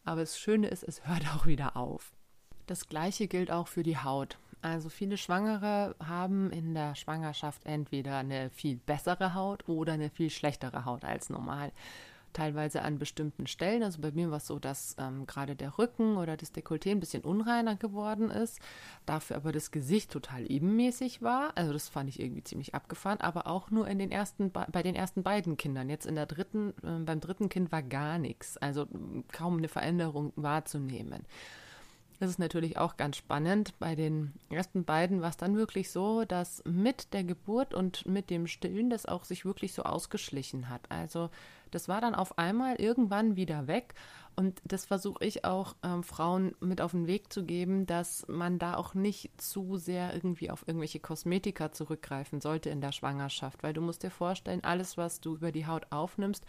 Aber 0.05 0.21
das 0.21 0.39
Schöne 0.39 0.69
ist, 0.69 0.83
es 0.83 1.07
hört 1.07 1.25
auch 1.35 1.47
wieder 1.47 1.77
auf. 1.77 2.13
Das 2.67 2.89
gleiche 2.89 3.29
gilt 3.29 3.51
auch 3.51 3.69
für 3.69 3.83
die 3.83 3.99
Haut. 3.99 4.39
Also 4.63 4.89
viele 4.89 5.17
Schwangere 5.17 5.97
haben 5.99 6.51
in 6.53 6.73
der 6.73 6.95
Schwangerschaft 6.95 7.67
entweder 7.67 8.19
eine 8.19 8.49
viel 8.51 8.77
bessere 8.77 9.35
Haut 9.35 9.69
oder 9.69 9.95
eine 9.95 10.09
viel 10.09 10.31
schlechtere 10.31 10.85
Haut 10.85 11.05
als 11.05 11.31
normal. 11.31 11.73
Teilweise 12.33 12.83
an 12.83 12.99
bestimmten 12.99 13.49
Stellen. 13.49 13.83
Also 13.83 14.01
bei 14.01 14.13
mir 14.13 14.31
war 14.31 14.37
es 14.39 14.47
so, 14.47 14.61
dass 14.61 14.97
ähm, 14.99 15.27
gerade 15.27 15.57
der 15.57 15.77
Rücken 15.79 16.17
oder 16.17 16.37
das 16.37 16.55
Dekolleté 16.55 16.93
ein 16.93 17.01
bisschen 17.01 17.25
unreiner 17.25 17.75
geworden 17.75 18.31
ist. 18.31 18.61
Dafür 19.05 19.37
aber 19.37 19.51
das 19.51 19.73
Gesicht 19.73 20.13
total 20.13 20.51
ebenmäßig 20.51 21.23
war. 21.23 21.51
Also 21.57 21.73
das 21.73 21.89
fand 21.89 22.09
ich 22.09 22.21
irgendwie 22.21 22.45
ziemlich 22.45 22.75
abgefahren. 22.75 23.21
Aber 23.21 23.49
auch 23.49 23.71
nur 23.71 23.89
in 23.89 23.99
den 23.99 24.13
ersten, 24.13 24.51
bei 24.51 24.83
den 24.83 24.95
ersten 24.95 25.25
beiden 25.25 25.57
Kindern. 25.57 25.91
Jetzt 25.91 26.07
in 26.07 26.15
der 26.15 26.27
dritten, 26.27 26.71
äh, 26.85 27.05
beim 27.05 27.21
dritten 27.21 27.49
Kind 27.49 27.73
war 27.73 27.83
gar 27.83 28.19
nichts. 28.19 28.57
Also 28.59 28.87
kaum 29.33 29.59
eine 29.59 29.69
Veränderung 29.69 30.33
wahrzunehmen. 30.37 31.27
Das 32.23 32.31
ist 32.31 32.39
natürlich 32.39 32.79
auch 32.79 32.97
ganz 32.97 33.17
spannend. 33.17 33.77
Bei 33.81 33.97
den 33.97 34.33
ersten 34.49 34.85
beiden 34.85 35.23
war 35.23 35.31
es 35.31 35.37
dann 35.37 35.57
wirklich 35.57 35.91
so, 35.91 36.25
dass 36.25 36.63
mit 36.65 37.13
der 37.15 37.25
Geburt 37.25 37.75
und 37.75 38.07
mit 38.07 38.31
dem 38.31 38.47
Stillen 38.47 38.91
das 38.91 39.07
auch 39.07 39.25
sich 39.25 39.45
wirklich 39.45 39.73
so 39.73 39.83
ausgeschlichen 39.83 40.69
hat. 40.69 40.83
Also 40.89 41.31
das 41.73 41.89
war 41.89 42.01
dann 42.01 42.15
auf 42.15 42.39
einmal 42.39 42.77
irgendwann 42.77 43.35
wieder 43.35 43.67
weg. 43.67 43.95
Und 44.37 44.63
das 44.65 44.85
versuche 44.85 45.25
ich 45.25 45.45
auch 45.45 45.75
ähm, 45.83 46.05
Frauen 46.05 46.55
mit 46.61 46.81
auf 46.81 46.93
den 46.93 47.09
Weg 47.09 47.33
zu 47.33 47.45
geben, 47.45 47.87
dass 47.87 48.25
man 48.29 48.61
da 48.61 48.77
auch 48.77 48.95
nicht 48.95 49.29
zu 49.41 49.77
sehr 49.77 50.15
irgendwie 50.15 50.53
auf 50.53 50.63
irgendwelche 50.69 51.01
Kosmetika 51.01 51.73
zurückgreifen 51.73 52.41
sollte 52.41 52.71
in 52.71 52.81
der 52.81 52.93
Schwangerschaft, 52.93 53.65
weil 53.65 53.73
du 53.73 53.81
musst 53.81 54.05
dir 54.05 54.13
vorstellen, 54.13 54.63
alles, 54.63 54.97
was 54.97 55.21
du 55.21 55.35
über 55.35 55.51
die 55.51 55.67
Haut 55.67 55.89
aufnimmst, 55.91 56.47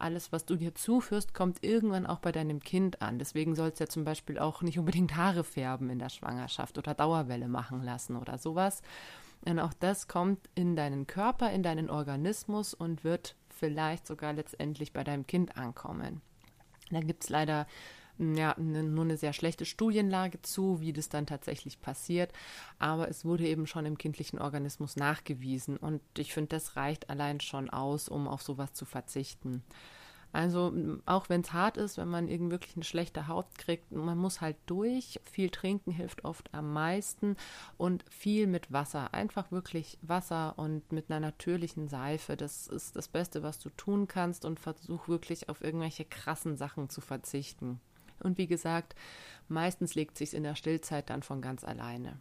alles, 0.00 0.32
was 0.32 0.44
du 0.44 0.56
dir 0.56 0.74
zuführst, 0.74 1.34
kommt 1.34 1.62
irgendwann 1.62 2.06
auch 2.06 2.18
bei 2.18 2.32
deinem 2.32 2.60
Kind 2.60 3.02
an. 3.02 3.18
Deswegen 3.18 3.54
sollst 3.54 3.80
du 3.80 3.84
ja 3.84 3.88
zum 3.88 4.04
Beispiel 4.04 4.38
auch 4.38 4.62
nicht 4.62 4.78
unbedingt 4.78 5.16
Haare 5.16 5.44
färben 5.44 5.90
in 5.90 5.98
der 5.98 6.08
Schwangerschaft 6.08 6.78
oder 6.78 6.94
Dauerwelle 6.94 7.48
machen 7.48 7.82
lassen 7.82 8.16
oder 8.16 8.38
sowas. 8.38 8.82
Und 9.44 9.58
auch 9.58 9.72
das 9.74 10.08
kommt 10.08 10.48
in 10.54 10.76
deinen 10.76 11.06
Körper, 11.06 11.50
in 11.50 11.62
deinen 11.62 11.88
Organismus 11.90 12.74
und 12.74 13.04
wird 13.04 13.36
vielleicht 13.48 14.06
sogar 14.06 14.32
letztendlich 14.32 14.92
bei 14.92 15.04
deinem 15.04 15.26
Kind 15.26 15.56
ankommen. 15.56 16.20
Da 16.90 17.00
gibt 17.00 17.24
es 17.24 17.30
leider 17.30 17.66
ja, 18.20 18.54
ne, 18.58 18.82
nur 18.82 19.04
eine 19.04 19.16
sehr 19.16 19.32
schlechte 19.32 19.64
Studienlage 19.64 20.42
zu, 20.42 20.80
wie 20.80 20.92
das 20.92 21.08
dann 21.08 21.26
tatsächlich 21.26 21.80
passiert. 21.80 22.32
Aber 22.78 23.08
es 23.08 23.24
wurde 23.24 23.46
eben 23.46 23.66
schon 23.66 23.86
im 23.86 23.96
kindlichen 23.96 24.38
Organismus 24.38 24.96
nachgewiesen. 24.96 25.78
Und 25.78 26.02
ich 26.18 26.34
finde, 26.34 26.48
das 26.48 26.76
reicht 26.76 27.08
allein 27.08 27.40
schon 27.40 27.70
aus, 27.70 28.08
um 28.08 28.28
auf 28.28 28.42
sowas 28.42 28.74
zu 28.74 28.84
verzichten. 28.84 29.62
Also 30.32 30.72
auch 31.06 31.28
wenn 31.28 31.40
es 31.40 31.52
hart 31.52 31.76
ist, 31.76 31.98
wenn 31.98 32.08
man 32.08 32.28
irgendwie 32.28 32.52
wirklich 32.52 32.76
eine 32.76 32.84
schlechte 32.84 33.26
Haut 33.26 33.46
kriegt, 33.58 33.90
man 33.90 34.16
muss 34.16 34.40
halt 34.40 34.56
durch. 34.66 35.18
Viel 35.24 35.50
trinken 35.50 35.90
hilft 35.90 36.24
oft 36.24 36.54
am 36.54 36.72
meisten 36.72 37.36
und 37.78 38.04
viel 38.10 38.46
mit 38.46 38.70
Wasser. 38.70 39.12
Einfach 39.12 39.50
wirklich 39.50 39.98
Wasser 40.02 40.54
und 40.56 40.92
mit 40.92 41.10
einer 41.10 41.18
natürlichen 41.20 41.88
Seife. 41.88 42.36
Das 42.36 42.68
ist 42.68 42.94
das 42.94 43.08
Beste, 43.08 43.42
was 43.42 43.58
du 43.58 43.70
tun 43.70 44.06
kannst 44.06 44.44
und 44.44 44.60
versuch 44.60 45.08
wirklich 45.08 45.48
auf 45.48 45.62
irgendwelche 45.62 46.04
krassen 46.04 46.56
Sachen 46.56 46.90
zu 46.90 47.00
verzichten. 47.00 47.80
Und 48.22 48.38
wie 48.38 48.46
gesagt, 48.46 48.94
meistens 49.48 49.94
legt 49.94 50.16
sich 50.16 50.34
in 50.34 50.42
der 50.42 50.54
Stillzeit 50.54 51.10
dann 51.10 51.22
von 51.22 51.42
ganz 51.42 51.64
alleine. 51.64 52.18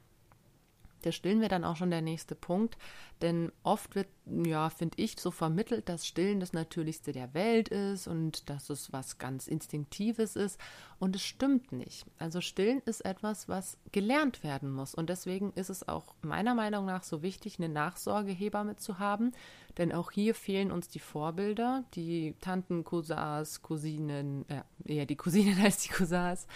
Da 1.01 1.12
stillen 1.12 1.41
wir 1.41 1.50
dann 1.50 1.63
auch 1.63 1.75
schon 1.75 1.91
der 1.91 2.01
nächste 2.01 2.36
Punkt, 2.36 2.77
denn 3.22 3.51
oft 3.63 3.96
wird, 3.96 4.08
ja, 4.25 4.70
finde 4.70 5.01
ich, 5.01 5.20
so 5.20 5.32
vermittelt, 5.32 5.89
dass 5.89 6.08
Stillen 6.08 6.39
das 6.39 6.53
Natürlichste 6.53 7.12
der 7.12 7.34
Welt 7.34 7.70
ist 7.70 8.08
und 8.08 8.50
dass 8.50 8.70
es 8.70 8.94
was 8.94 9.18
ganz 9.18 9.48
Instinktives 9.48 10.36
ist. 10.36 10.60
Und 11.00 11.15
es 11.15 11.24
stimmt 11.24 11.72
nicht. 11.72 12.06
Also 12.18 12.41
Stillen 12.41 12.82
ist 12.86 13.06
etwas, 13.06 13.48
was 13.48 13.77
gelernt 13.91 14.44
werden 14.44 14.72
muss. 14.72 14.94
Und 14.96 15.10
deswegen 15.10 15.53
ist 15.53 15.70
es 15.70 15.88
auch 15.88 16.15
meiner 16.22 16.56
Meinung 16.56 16.86
nach 16.86 17.03
so 17.03 17.22
wichtig, 17.22 17.58
eine 17.58 17.70
Nachsorgehebamme 17.70 18.75
zu 18.75 19.00
haben, 19.00 19.32
denn 19.77 19.94
auch 19.94 20.12
hier 20.12 20.36
fehlen 20.36 20.72
uns 20.72 20.89
die 20.89 21.00
Vorbilder, 21.00 21.86
die 21.94 22.36
Tanten, 22.41 22.84
Cousins, 22.84 23.62
Cousinen, 23.62 24.46
äh, 24.50 24.63
eher 24.84 25.06
die 25.06 25.15
Cousinen 25.15 25.60
als 25.63 25.77
die 25.77 25.89
Cousins, 25.89 26.48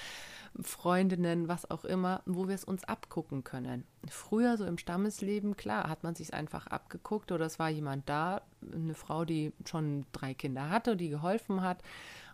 Freundinnen, 0.61 1.47
was 1.47 1.69
auch 1.69 1.85
immer, 1.85 2.21
wo 2.25 2.47
wir 2.47 2.55
es 2.55 2.63
uns 2.63 2.83
abgucken 2.83 3.43
können. 3.43 3.85
Früher, 4.07 4.57
so 4.57 4.65
im 4.65 4.77
Stammesleben, 4.77 5.57
klar, 5.57 5.89
hat 5.89 6.03
man 6.03 6.15
sich 6.15 6.33
einfach 6.33 6.67
abgeguckt 6.67 7.31
oder 7.31 7.45
es 7.45 7.59
war 7.59 7.69
jemand 7.69 8.07
da, 8.07 8.41
eine 8.71 8.93
Frau, 8.93 9.25
die 9.25 9.51
schon 9.65 10.05
drei 10.11 10.33
Kinder 10.33 10.69
hatte, 10.69 10.95
die 10.95 11.09
geholfen 11.09 11.61
hat. 11.61 11.81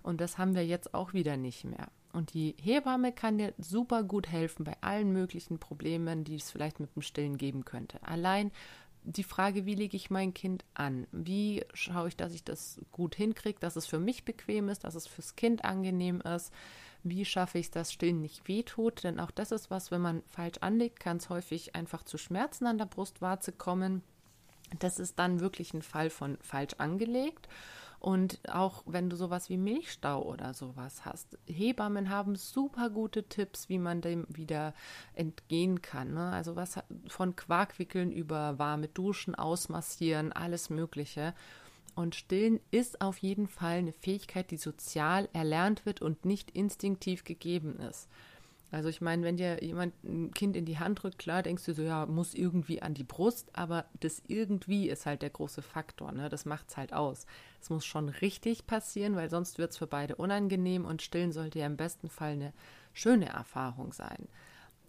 Und 0.04 0.22
das 0.22 0.38
haben 0.38 0.56
wir 0.56 0.66
jetzt 0.66 0.94
auch 0.94 1.14
wieder 1.14 1.38
nicht 1.38 1.66
mehr. 1.66 1.88
Und 2.12 2.34
die 2.34 2.56
Hebamme 2.60 3.12
kann 3.12 3.38
dir 3.38 3.54
super 3.58 4.04
gut 4.04 4.28
helfen 4.28 4.64
bei 4.64 4.76
allen 4.82 5.14
möglichen 5.14 5.60
Problemen, 5.60 6.24
die 6.24 6.36
es 6.36 6.52
vielleicht 6.52 6.80
mit 6.80 6.96
dem 6.96 7.02
Stillen 7.02 7.38
geben 7.38 7.66
könnte. 7.66 8.02
Allein 8.04 8.52
die 9.04 9.24
Frage, 9.24 9.66
wie 9.66 9.76
lege 9.76 9.96
ich 9.96 10.10
mein 10.10 10.34
Kind 10.34 10.66
an? 10.74 11.08
Wie 11.12 11.64
schaue 11.74 12.10
ich, 12.10 12.18
dass 12.18 12.34
ich 12.34 12.44
das 12.44 12.82
gut 12.92 13.16
hinkriege, 13.16 13.60
dass 13.60 13.76
es 13.76 13.86
für 13.86 14.00
mich 14.00 14.26
bequem 14.26 14.70
ist, 14.70 14.84
dass 14.84 14.96
es 14.96 15.08
fürs 15.08 15.36
Kind 15.36 15.64
angenehm 15.64 16.22
ist? 16.22 16.52
Wie 17.04 17.26
schaffe 17.26 17.58
ich 17.60 17.68
es, 17.68 17.72
dass 17.72 17.94
Stillen 17.94 18.22
nicht 18.22 18.48
wehtut? 18.48 19.04
Denn 19.04 19.20
auch 19.20 19.32
das 19.32 19.52
ist 19.52 19.72
was, 19.72 19.92
wenn 19.92 20.02
man 20.02 20.24
falsch 20.28 20.58
anlegt, 20.60 21.00
kann 21.00 21.18
es 21.18 21.30
häufig 21.30 21.76
einfach 21.76 22.04
zu 22.04 22.18
Schmerzen 22.18 22.68
an 22.68 22.78
der 22.78 22.86
Brustwarze 22.86 23.52
kommen. 23.52 24.04
Das 24.80 25.00
ist 25.00 25.18
dann 25.18 25.40
wirklich 25.40 25.74
ein 25.74 25.82
Fall 25.82 26.10
von 26.10 26.38
falsch 26.42 26.76
angelegt. 26.78 27.48
Und 28.00 28.40
auch 28.50 28.84
wenn 28.86 29.10
du 29.10 29.18
sowas 29.18 29.50
wie 29.50 29.58
Milchstau 29.58 30.24
oder 30.24 30.54
sowas 30.54 31.04
hast, 31.04 31.38
Hebammen 31.48 32.10
haben 32.10 32.36
super 32.36 32.90
gute 32.90 33.24
Tipps, 33.24 33.68
wie 33.68 33.78
man 33.78 34.00
dem 34.00 34.26
wieder 34.30 34.74
entgehen 35.14 35.82
kann. 35.82 36.14
Ne? 36.14 36.32
Also 36.32 36.56
was 36.56 36.80
von 37.08 37.36
Quarkwickeln 37.36 38.12
über 38.12 38.58
warme 38.58 38.88
Duschen, 38.88 39.36
Ausmassieren, 39.36 40.32
alles 40.32 40.70
Mögliche. 40.70 41.34
Und 42.00 42.16
Stillen 42.16 42.62
ist 42.72 43.02
auf 43.02 43.18
jeden 43.18 43.50
Fall 43.50 43.80
eine 43.80 43.92
Fähigkeit, 43.92 44.52
die 44.52 44.58
sozial 44.58 45.28
erlernt 45.34 45.86
wird 45.86 46.02
und 46.02 46.24
nicht 46.24 46.50
instinktiv 46.52 47.26
gegeben 47.26 47.78
ist. 47.78 48.08
Also 48.72 48.88
ich 48.88 49.02
meine, 49.02 49.24
wenn 49.24 49.36
dir 49.36 49.62
jemand 49.62 50.02
ein 50.06 50.32
Kind 50.34 50.56
in 50.56 50.64
die 50.64 50.80
Hand 50.80 51.04
drückt, 51.04 51.20
klar 51.20 51.44
denkst 51.44 51.66
du 51.66 51.74
so, 51.74 51.82
ja, 51.82 52.06
muss 52.06 52.36
irgendwie 52.36 52.82
an 52.82 52.94
die 52.94 53.04
Brust, 53.04 53.50
aber 53.52 53.84
das 54.00 54.22
irgendwie 54.28 54.88
ist 54.88 55.06
halt 55.06 55.24
der 55.24 55.30
große 55.30 55.62
Faktor, 55.62 56.14
ne? 56.14 56.30
Das 56.30 56.46
macht 56.46 56.70
es 56.70 56.78
halt 56.78 56.94
aus. 56.94 57.26
Es 57.62 57.70
muss 57.70 57.84
schon 57.84 58.08
richtig 58.08 58.66
passieren, 58.66 59.18
weil 59.18 59.30
sonst 59.30 59.58
wird 59.58 59.72
es 59.72 59.78
für 59.78 59.88
beide 59.88 60.16
unangenehm 60.16 60.86
und 60.86 61.02
stillen 61.02 61.34
sollte 61.34 61.60
ja 61.60 61.66
im 61.66 61.76
besten 61.76 62.10
Fall 62.10 62.32
eine 62.32 62.54
schöne 62.94 63.28
Erfahrung 63.28 63.92
sein. 63.92 64.30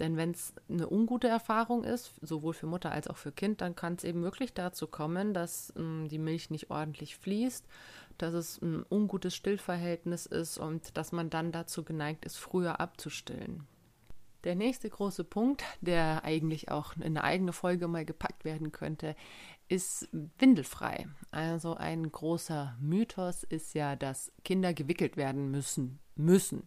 Denn 0.00 0.16
wenn 0.16 0.30
es 0.30 0.54
eine 0.68 0.88
ungute 0.90 1.28
Erfahrung 1.28 1.84
ist, 1.84 2.14
sowohl 2.22 2.54
für 2.54 2.66
Mutter 2.66 2.90
als 2.90 3.06
auch 3.06 3.18
für 3.18 3.32
Kind, 3.32 3.60
dann 3.60 3.76
kann 3.76 3.94
es 3.94 4.04
eben 4.04 4.22
wirklich 4.22 4.54
dazu 4.54 4.86
kommen, 4.86 5.34
dass 5.34 5.72
mh, 5.76 5.82
hm, 5.82 6.08
die 6.08 6.18
Milch 6.18 6.50
nicht 6.50 6.70
ordentlich 6.70 7.16
fließt, 7.16 7.66
dass 8.18 8.34
es 8.34 8.60
ein 8.62 8.84
ungutes 8.90 9.36
Stillverhältnis 9.36 10.26
ist 10.26 10.58
und 10.58 10.96
dass 10.96 11.12
man 11.12 11.30
dann 11.30 11.52
dazu 11.52 11.84
geneigt 11.84 12.24
ist, 12.24 12.36
früher 12.36 12.80
abzustillen. 12.80 13.66
Der 14.44 14.54
nächste 14.54 14.88
große 14.88 15.24
Punkt, 15.24 15.62
der 15.80 16.24
eigentlich 16.24 16.70
auch 16.70 16.96
in 16.96 17.02
eine 17.02 17.24
eigene 17.24 17.52
Folge 17.52 17.88
mal 17.88 18.04
gepackt 18.04 18.44
werden 18.44 18.72
könnte, 18.72 19.14
ist 19.70 20.08
windelfrei. 20.38 21.06
Also 21.30 21.74
ein 21.74 22.10
großer 22.10 22.76
Mythos 22.80 23.44
ist 23.44 23.74
ja, 23.74 23.94
dass 23.94 24.32
Kinder 24.44 24.74
gewickelt 24.74 25.16
werden 25.16 25.52
müssen, 25.52 26.00
müssen, 26.16 26.64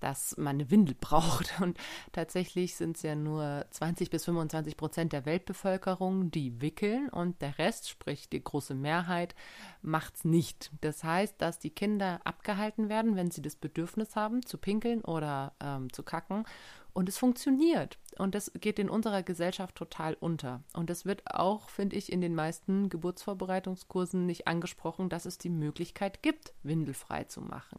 dass 0.00 0.36
man 0.36 0.56
eine 0.56 0.68
Windel 0.68 0.96
braucht. 1.00 1.60
Und 1.60 1.78
tatsächlich 2.10 2.74
sind 2.74 2.96
es 2.96 3.02
ja 3.02 3.14
nur 3.14 3.66
20 3.70 4.10
bis 4.10 4.24
25 4.24 4.76
Prozent 4.76 5.12
der 5.12 5.26
Weltbevölkerung, 5.26 6.32
die 6.32 6.60
wickeln 6.60 7.08
und 7.08 7.40
der 7.40 7.56
Rest, 7.58 7.88
sprich 7.88 8.28
die 8.28 8.42
große 8.42 8.74
Mehrheit, 8.74 9.36
macht 9.80 10.16
es 10.16 10.24
nicht. 10.24 10.72
Das 10.80 11.04
heißt, 11.04 11.36
dass 11.38 11.60
die 11.60 11.70
Kinder 11.70 12.20
abgehalten 12.24 12.88
werden, 12.88 13.14
wenn 13.14 13.30
sie 13.30 13.42
das 13.42 13.54
Bedürfnis 13.54 14.16
haben, 14.16 14.44
zu 14.44 14.58
pinkeln 14.58 15.02
oder 15.02 15.54
ähm, 15.60 15.92
zu 15.92 16.02
kacken 16.02 16.44
und 16.92 17.08
es 17.08 17.18
funktioniert. 17.18 17.98
Und 18.18 18.34
das 18.34 18.52
geht 18.60 18.78
in 18.78 18.90
unserer 18.90 19.22
Gesellschaft 19.22 19.74
total 19.76 20.14
unter. 20.14 20.62
Und 20.74 20.90
das 20.90 21.04
wird 21.04 21.22
auch, 21.34 21.70
finde 21.70 21.96
ich, 21.96 22.12
in 22.12 22.20
den 22.20 22.34
meisten 22.34 22.88
Geburtsvorbereitungskursen 22.88 24.26
nicht 24.26 24.46
angesprochen, 24.46 25.08
dass 25.08 25.24
es 25.24 25.38
die 25.38 25.50
Möglichkeit 25.50 26.22
gibt, 26.22 26.52
windelfrei 26.62 27.24
zu 27.24 27.40
machen. 27.40 27.78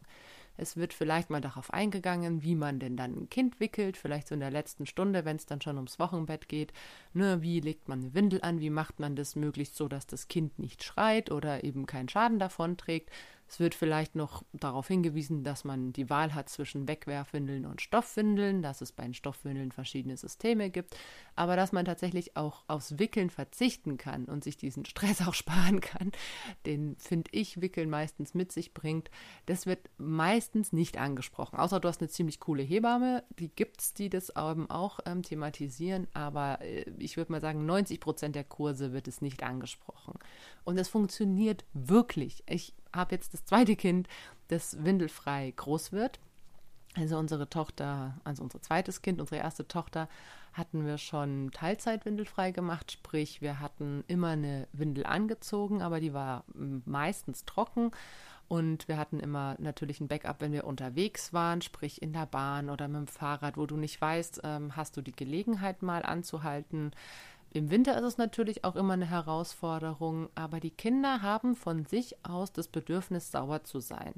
Es 0.58 0.78
wird 0.78 0.94
vielleicht 0.94 1.30
mal 1.30 1.42
darauf 1.42 1.74
eingegangen, 1.74 2.44
wie 2.44 2.56
man 2.56 2.80
denn 2.80 2.98
dann 2.98 3.16
ein 3.16 3.30
Kind 3.30 3.60
wickelt, 3.60 3.98
vielleicht 3.98 4.28
so 4.28 4.36
in 4.36 4.42
der 4.42 4.52
letzten 4.52 4.86
Stunde, 4.86 5.26
wenn 5.26 5.38
es 5.38 5.46
dann 5.46 5.62
schon 5.62 5.78
ums 5.78 5.98
Wochenbett 5.98 6.50
geht. 6.50 6.74
Ne, 7.14 7.42
wie 7.42 7.62
legt 7.62 7.88
man 7.88 8.02
eine 8.02 8.14
Windel 8.14 8.42
an? 8.42 8.60
Wie 8.60 8.70
macht 8.70 9.00
man 9.00 9.16
das 9.16 9.36
möglichst 9.36 9.76
so, 9.76 9.88
dass 9.88 10.08
das 10.08 10.28
Kind 10.28 10.60
nicht 10.60 10.84
schreit 10.84 11.32
oder 11.32 11.64
eben 11.64 11.86
keinen 11.86 12.10
Schaden 12.10 12.38
davon 12.38 12.78
trägt? 12.78 13.10
Es 13.52 13.60
wird 13.60 13.76
vielleicht 13.76 14.16
noch 14.16 14.46
darauf 14.54 14.88
hingewiesen, 14.88 15.44
dass 15.44 15.66
man 15.66 15.92
die 15.92 16.10
Wahl 16.10 16.34
hat 16.34 16.48
zwischen 16.48 16.88
Wegwerfwindeln 16.88 17.66
und 17.66 17.82
Stoffwindeln, 17.82 18.62
dass 18.62 18.80
es 18.80 18.94
bei 18.94 19.04
den 19.04 19.14
Stoffwindeln 19.14 19.74
verschiedene 19.74 20.16
Systeme 20.16 20.70
gibt, 20.70 20.96
aber 21.36 21.58
dass 21.58 21.74
man 21.74 21.84
tatsächlich 21.84 22.38
auch 22.38 22.64
aufs 22.70 22.98
Wickeln 22.98 23.30
verzichten 23.30 23.98
kann 23.98 24.24
und 24.24 24.46
sich 24.46 24.56
diesen 24.56 24.86
Stress 24.86 25.28
auch 25.28 25.34
sparen 25.34 25.82
kann, 25.82 26.14
den 26.66 26.96
finde 26.96 27.30
ich 27.34 27.60
Wickeln 27.60 27.90
meistens 27.90 28.34
mit 28.34 28.54
sich 28.54 28.74
bringt. 28.74 29.12
Das 29.48 29.66
wird 29.66 29.90
meistens 29.98 30.72
nicht 30.72 30.98
angesprochen, 30.98 31.60
außer 31.60 31.82
du 31.82 31.90
hast 31.90 32.00
eine 32.00 32.10
ziemlich 32.10 32.40
coole 32.40 32.64
Hebamme, 32.64 33.26
die 33.38 33.50
gibt 33.50 33.82
es, 33.82 33.94
die 33.94 34.10
das 34.10 34.30
eben 34.30 34.70
auch 34.70 35.02
ähm, 35.06 35.24
thematisieren, 35.24 36.08
aber 36.14 36.62
äh, 36.62 36.86
ich 37.00 37.18
würde 37.18 37.34
mal 37.34 37.42
sagen, 37.42 37.66
90 37.66 38.00
Prozent 38.00 38.36
der 38.36 38.46
Kurse 38.46 38.94
wird 38.94 39.10
es 39.10 39.20
nicht 39.20 39.44
angesprochen. 39.44 40.14
Und 40.64 40.78
es 40.78 40.88
funktioniert 40.88 41.66
wirklich. 41.74 42.44
Ich 42.48 42.76
habe 42.94 43.16
jetzt 43.16 43.34
das 43.34 43.46
zweite 43.46 43.76
Kind, 43.76 44.08
das 44.48 44.84
windelfrei 44.84 45.54
groß 45.56 45.92
wird. 45.92 46.20
Also 46.96 47.18
unsere 47.18 47.50
Tochter, 47.50 48.16
also 48.26 48.44
unser 48.44 48.62
zweites 48.62 49.02
Kind, 49.02 49.22
unsere 49.22 49.42
erste 49.42 49.66
Tochter, 49.68 50.10
hatten 50.54 50.86
wir 50.86 50.98
schon 50.98 51.52
Teilzeit 51.52 52.04
windelfrei 52.06 52.52
gemacht, 52.52 52.92
sprich 52.92 53.42
wir 53.42 53.62
hatten 53.62 54.04
immer 54.08 54.30
eine 54.30 54.68
Windel 54.74 55.06
angezogen, 55.06 55.82
aber 55.82 56.02
die 56.02 56.14
war 56.14 56.44
meistens 56.54 57.46
trocken. 57.46 57.92
Und 58.50 58.90
wir 58.90 58.98
hatten 58.98 59.22
immer 59.22 59.56
natürlich 59.60 60.02
ein 60.02 60.10
Backup, 60.10 60.42
wenn 60.42 60.52
wir 60.52 60.66
unterwegs 60.66 61.32
waren, 61.32 61.62
sprich 61.62 62.02
in 62.02 62.12
der 62.12 62.26
Bahn 62.26 62.70
oder 62.70 62.90
mit 62.90 62.98
dem 62.98 63.08
Fahrrad, 63.08 63.56
wo 63.56 63.66
du 63.66 63.78
nicht 63.78 64.02
weißt, 64.02 64.42
ähm, 64.44 64.76
hast 64.76 64.98
du 64.98 65.02
die 65.02 65.14
Gelegenheit 65.14 65.82
mal 65.82 66.04
anzuhalten, 66.04 66.92
im 67.54 67.70
Winter 67.70 67.98
ist 67.98 68.04
es 68.04 68.18
natürlich 68.18 68.64
auch 68.64 68.78
immer 68.78 68.94
eine 68.94 69.10
Herausforderung, 69.10 70.30
aber 70.36 70.60
die 70.62 70.72
Kinder 70.72 71.22
haben 71.22 71.56
von 71.56 71.86
sich 71.86 72.16
aus 72.24 72.54
das 72.54 72.70
Bedürfnis, 72.70 73.32
sauer 73.32 73.64
zu 73.64 73.82
sein. 73.82 74.14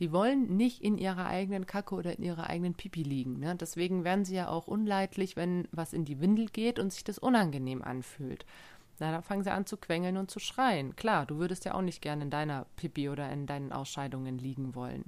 Die 0.00 0.10
wollen 0.10 0.56
nicht 0.56 0.82
in 0.82 0.98
ihrer 0.98 1.26
eigenen 1.26 1.66
Kacke 1.66 1.94
oder 1.94 2.18
in 2.18 2.24
ihrer 2.24 2.48
eigenen 2.48 2.74
Pipi 2.74 3.04
liegen. 3.04 3.38
Ne? 3.38 3.54
Deswegen 3.54 4.02
werden 4.02 4.24
sie 4.24 4.34
ja 4.34 4.48
auch 4.48 4.66
unleidlich, 4.66 5.36
wenn 5.36 5.68
was 5.70 5.92
in 5.92 6.04
die 6.04 6.20
Windel 6.20 6.46
geht 6.46 6.80
und 6.80 6.92
sich 6.92 7.04
das 7.04 7.18
unangenehm 7.18 7.82
anfühlt. 7.82 8.44
Na, 8.98 9.10
dann 9.10 9.22
fangen 9.22 9.42
sie 9.42 9.52
an 9.52 9.66
zu 9.66 9.76
quengeln 9.76 10.16
und 10.16 10.30
zu 10.30 10.38
schreien. 10.38 10.96
Klar, 10.96 11.26
du 11.26 11.38
würdest 11.38 11.64
ja 11.64 11.74
auch 11.74 11.82
nicht 11.82 12.02
gerne 12.02 12.24
in 12.24 12.30
deiner 12.30 12.66
Pipi 12.76 13.08
oder 13.08 13.30
in 13.30 13.46
deinen 13.46 13.72
Ausscheidungen 13.72 14.38
liegen 14.38 14.74
wollen. 14.74 15.04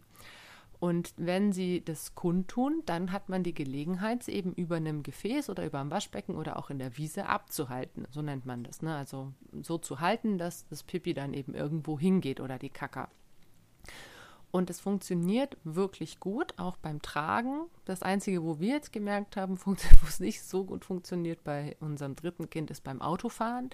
Und 0.85 1.15
wenn 1.17 1.51
sie 1.51 1.83
das 1.83 2.15
kundtun, 2.15 2.83
dann 2.85 3.11
hat 3.11 3.31
man 3.31 3.43
die 3.43 3.55
Gelegenheit, 3.55 4.23
sie 4.23 4.33
eben 4.33 4.53
über 4.53 4.77
einem 4.77 5.03
Gefäß 5.03 5.49
oder 5.49 5.65
über 5.65 5.81
einem 5.81 5.91
Waschbecken 5.91 6.37
oder 6.37 6.59
auch 6.59 6.69
in 6.69 6.79
der 6.79 6.99
Wiese 6.99 7.25
abzuhalten. 7.25 8.07
So 8.11 8.21
nennt 8.21 8.45
man 8.45 8.65
das. 8.65 8.83
Ne? 8.83 8.95
Also 8.95 9.33
so 9.63 9.79
zu 9.79 10.01
halten, 10.01 10.37
dass 10.37 10.69
das 10.69 10.83
Pipi 10.83 11.15
dann 11.15 11.33
eben 11.33 11.55
irgendwo 11.55 11.99
hingeht 11.99 12.39
oder 12.39 12.59
die 12.59 12.69
Kacker. 12.69 13.09
Und 14.51 14.69
es 14.69 14.79
funktioniert 14.79 15.57
wirklich 15.65 16.21
gut, 16.21 16.53
auch 16.59 16.77
beim 16.77 17.01
Tragen. 17.01 17.63
Das 17.87 18.03
Einzige, 18.03 18.45
wo 18.45 18.61
wir 18.61 18.75
jetzt 18.75 18.93
gemerkt 18.93 19.39
haben, 19.39 19.59
wo 19.65 19.75
es 20.07 20.21
nicht 20.21 20.43
so 20.43 20.65
gut 20.65 20.85
funktioniert 20.85 21.43
bei 21.45 21.79
unserem 21.81 22.15
dritten 22.15 22.51
Kind, 22.51 22.71
ist 22.71 22.85
beim 22.85 23.01
Autofahren. 23.01 23.71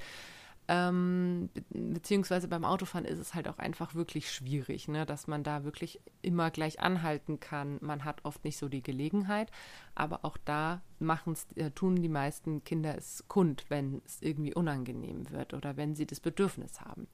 Ähm, 0.72 1.50
beziehungsweise 1.70 2.46
beim 2.46 2.64
Autofahren 2.64 3.04
ist 3.04 3.18
es 3.18 3.34
halt 3.34 3.48
auch 3.48 3.58
einfach 3.58 3.96
wirklich 3.96 4.30
schwierig, 4.30 4.86
ne? 4.86 5.04
dass 5.04 5.26
man 5.26 5.42
da 5.42 5.64
wirklich 5.64 6.00
immer 6.22 6.52
gleich 6.52 6.78
anhalten 6.78 7.40
kann. 7.40 7.78
Man 7.80 8.04
hat 8.04 8.24
oft 8.24 8.44
nicht 8.44 8.56
so 8.56 8.68
die 8.68 8.80
Gelegenheit, 8.80 9.50
aber 9.96 10.24
auch 10.24 10.36
da 10.36 10.80
machen's, 11.00 11.48
äh, 11.56 11.72
tun 11.72 11.96
die 11.96 12.08
meisten 12.08 12.62
Kinder 12.62 12.96
es 12.96 13.24
kund, 13.26 13.64
wenn 13.68 14.00
es 14.06 14.22
irgendwie 14.22 14.54
unangenehm 14.54 15.28
wird 15.30 15.54
oder 15.54 15.76
wenn 15.76 15.96
sie 15.96 16.06
das 16.06 16.20
Bedürfnis 16.20 16.80
haben. 16.80 17.08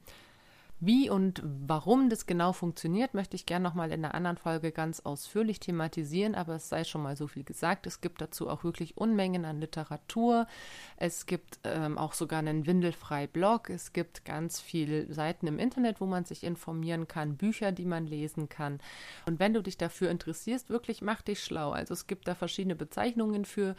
Wie 0.78 1.08
und 1.08 1.42
warum 1.42 2.10
das 2.10 2.26
genau 2.26 2.52
funktioniert, 2.52 3.14
möchte 3.14 3.34
ich 3.34 3.46
gerne 3.46 3.62
nochmal 3.62 3.92
in 3.92 4.04
einer 4.04 4.14
anderen 4.14 4.36
Folge 4.36 4.72
ganz 4.72 5.00
ausführlich 5.00 5.58
thematisieren, 5.58 6.34
aber 6.34 6.56
es 6.56 6.68
sei 6.68 6.84
schon 6.84 7.02
mal 7.02 7.16
so 7.16 7.26
viel 7.28 7.44
gesagt. 7.44 7.86
Es 7.86 8.02
gibt 8.02 8.20
dazu 8.20 8.50
auch 8.50 8.62
wirklich 8.62 8.98
Unmengen 8.98 9.46
an 9.46 9.58
Literatur. 9.58 10.46
Es 10.98 11.24
gibt 11.24 11.60
ähm, 11.64 11.96
auch 11.96 12.12
sogar 12.12 12.40
einen 12.40 12.66
windelfrei 12.66 13.26
Blog. 13.26 13.70
Es 13.70 13.94
gibt 13.94 14.26
ganz 14.26 14.60
viele 14.60 15.10
Seiten 15.12 15.46
im 15.46 15.58
Internet, 15.58 16.02
wo 16.02 16.04
man 16.04 16.26
sich 16.26 16.44
informieren 16.44 17.08
kann, 17.08 17.38
Bücher, 17.38 17.72
die 17.72 17.86
man 17.86 18.06
lesen 18.06 18.50
kann. 18.50 18.78
Und 19.24 19.40
wenn 19.40 19.54
du 19.54 19.62
dich 19.62 19.78
dafür 19.78 20.10
interessierst, 20.10 20.68
wirklich 20.68 21.00
mach 21.00 21.22
dich 21.22 21.42
schlau. 21.42 21.70
Also 21.70 21.94
es 21.94 22.06
gibt 22.06 22.28
da 22.28 22.34
verschiedene 22.34 22.76
Bezeichnungen 22.76 23.46
für 23.46 23.76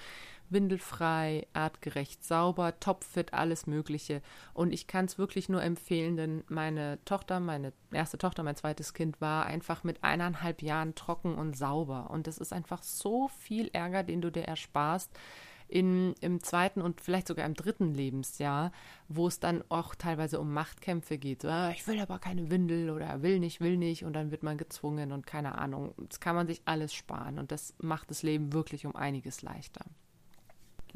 windelfrei, 0.49 1.47
artgerecht, 1.53 2.23
sauber, 2.23 2.79
topfit, 2.79 3.33
alles 3.33 3.67
Mögliche. 3.67 4.21
Und 4.53 4.71
ich 4.71 4.87
kann 4.87 5.05
es 5.05 5.17
wirklich 5.17 5.49
nur 5.49 5.63
empfehlen, 5.63 6.17
denn 6.17 6.43
meine 6.47 6.99
Tochter, 7.05 7.39
meine 7.39 7.73
erste 7.91 8.17
Tochter, 8.17 8.43
mein 8.43 8.55
zweites 8.55 8.93
Kind 8.93 9.19
war 9.21 9.45
einfach 9.45 9.83
mit 9.83 10.03
eineinhalb 10.03 10.61
Jahren 10.61 10.95
trocken 10.95 11.35
und 11.35 11.57
sauber. 11.57 12.09
Und 12.09 12.27
das 12.27 12.37
ist 12.37 12.53
einfach 12.53 12.83
so 12.83 13.27
viel 13.39 13.69
Ärger, 13.73 14.03
den 14.03 14.21
du 14.21 14.31
dir 14.31 14.43
ersparst, 14.43 15.11
in, 15.67 16.13
im 16.21 16.41
zweiten 16.41 16.81
und 16.81 17.01
vielleicht 17.01 17.27
sogar 17.27 17.45
im 17.45 17.53
dritten 17.53 17.93
Lebensjahr, 17.93 18.71
wo 19.07 19.27
es 19.27 19.39
dann 19.39 19.63
auch 19.69 19.95
teilweise 19.95 20.39
um 20.39 20.53
Machtkämpfe 20.53 21.17
geht. 21.17 21.41
So, 21.41 21.49
ah, 21.49 21.71
ich 21.71 21.87
will 21.87 21.99
aber 21.99 22.19
keine 22.19 22.49
Windel 22.49 22.89
oder 22.89 23.21
will 23.21 23.39
nicht, 23.39 23.59
will 23.59 23.77
nicht 23.77 24.05
und 24.05 24.13
dann 24.13 24.31
wird 24.31 24.43
man 24.43 24.57
gezwungen 24.57 25.11
und 25.11 25.27
keine 25.27 25.57
Ahnung. 25.57 25.93
Das 25.97 26.19
kann 26.19 26.35
man 26.35 26.47
sich 26.47 26.61
alles 26.65 26.93
sparen 26.93 27.39
und 27.39 27.51
das 27.51 27.73
macht 27.79 28.09
das 28.09 28.23
Leben 28.23 28.53
wirklich 28.53 28.85
um 28.85 28.95
einiges 28.95 29.41
leichter. 29.41 29.85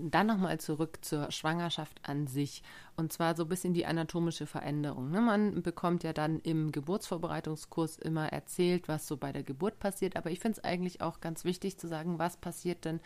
Dann 0.10 0.28
nochmal 0.28 0.60
zurück 0.60 1.00
zur 1.02 1.32
Schwangerschaft 1.32 2.00
an 2.04 2.28
sich. 2.28 2.64
Und 2.96 3.14
zwar 3.14 3.36
so 3.36 3.44
ein 3.44 3.50
bisschen 3.50 3.74
die 3.74 3.86
anatomische 3.86 4.48
Veränderung. 4.48 5.12
Ne? 5.12 5.22
Man 5.22 5.62
bekommt 5.62 6.04
ja 6.04 6.14
dann 6.14 6.40
im 6.40 6.72
Geburtsvorbereitungskurs 6.72 7.98
immer 7.98 8.32
erzählt, 8.32 8.88
was 8.88 9.08
so 9.08 9.18
bei 9.18 9.32
der 9.32 9.44
Geburt 9.44 9.80
passiert. 9.80 10.16
Aber 10.16 10.32
ich 10.32 10.40
finde 10.40 10.58
es 10.58 10.64
eigentlich 10.64 11.02
auch 11.02 11.20
ganz 11.20 11.46
wichtig 11.46 11.78
zu 11.78 11.88
sagen, 11.88 12.20
was 12.20 12.38
passiert 12.38 12.86
denn 12.86 13.00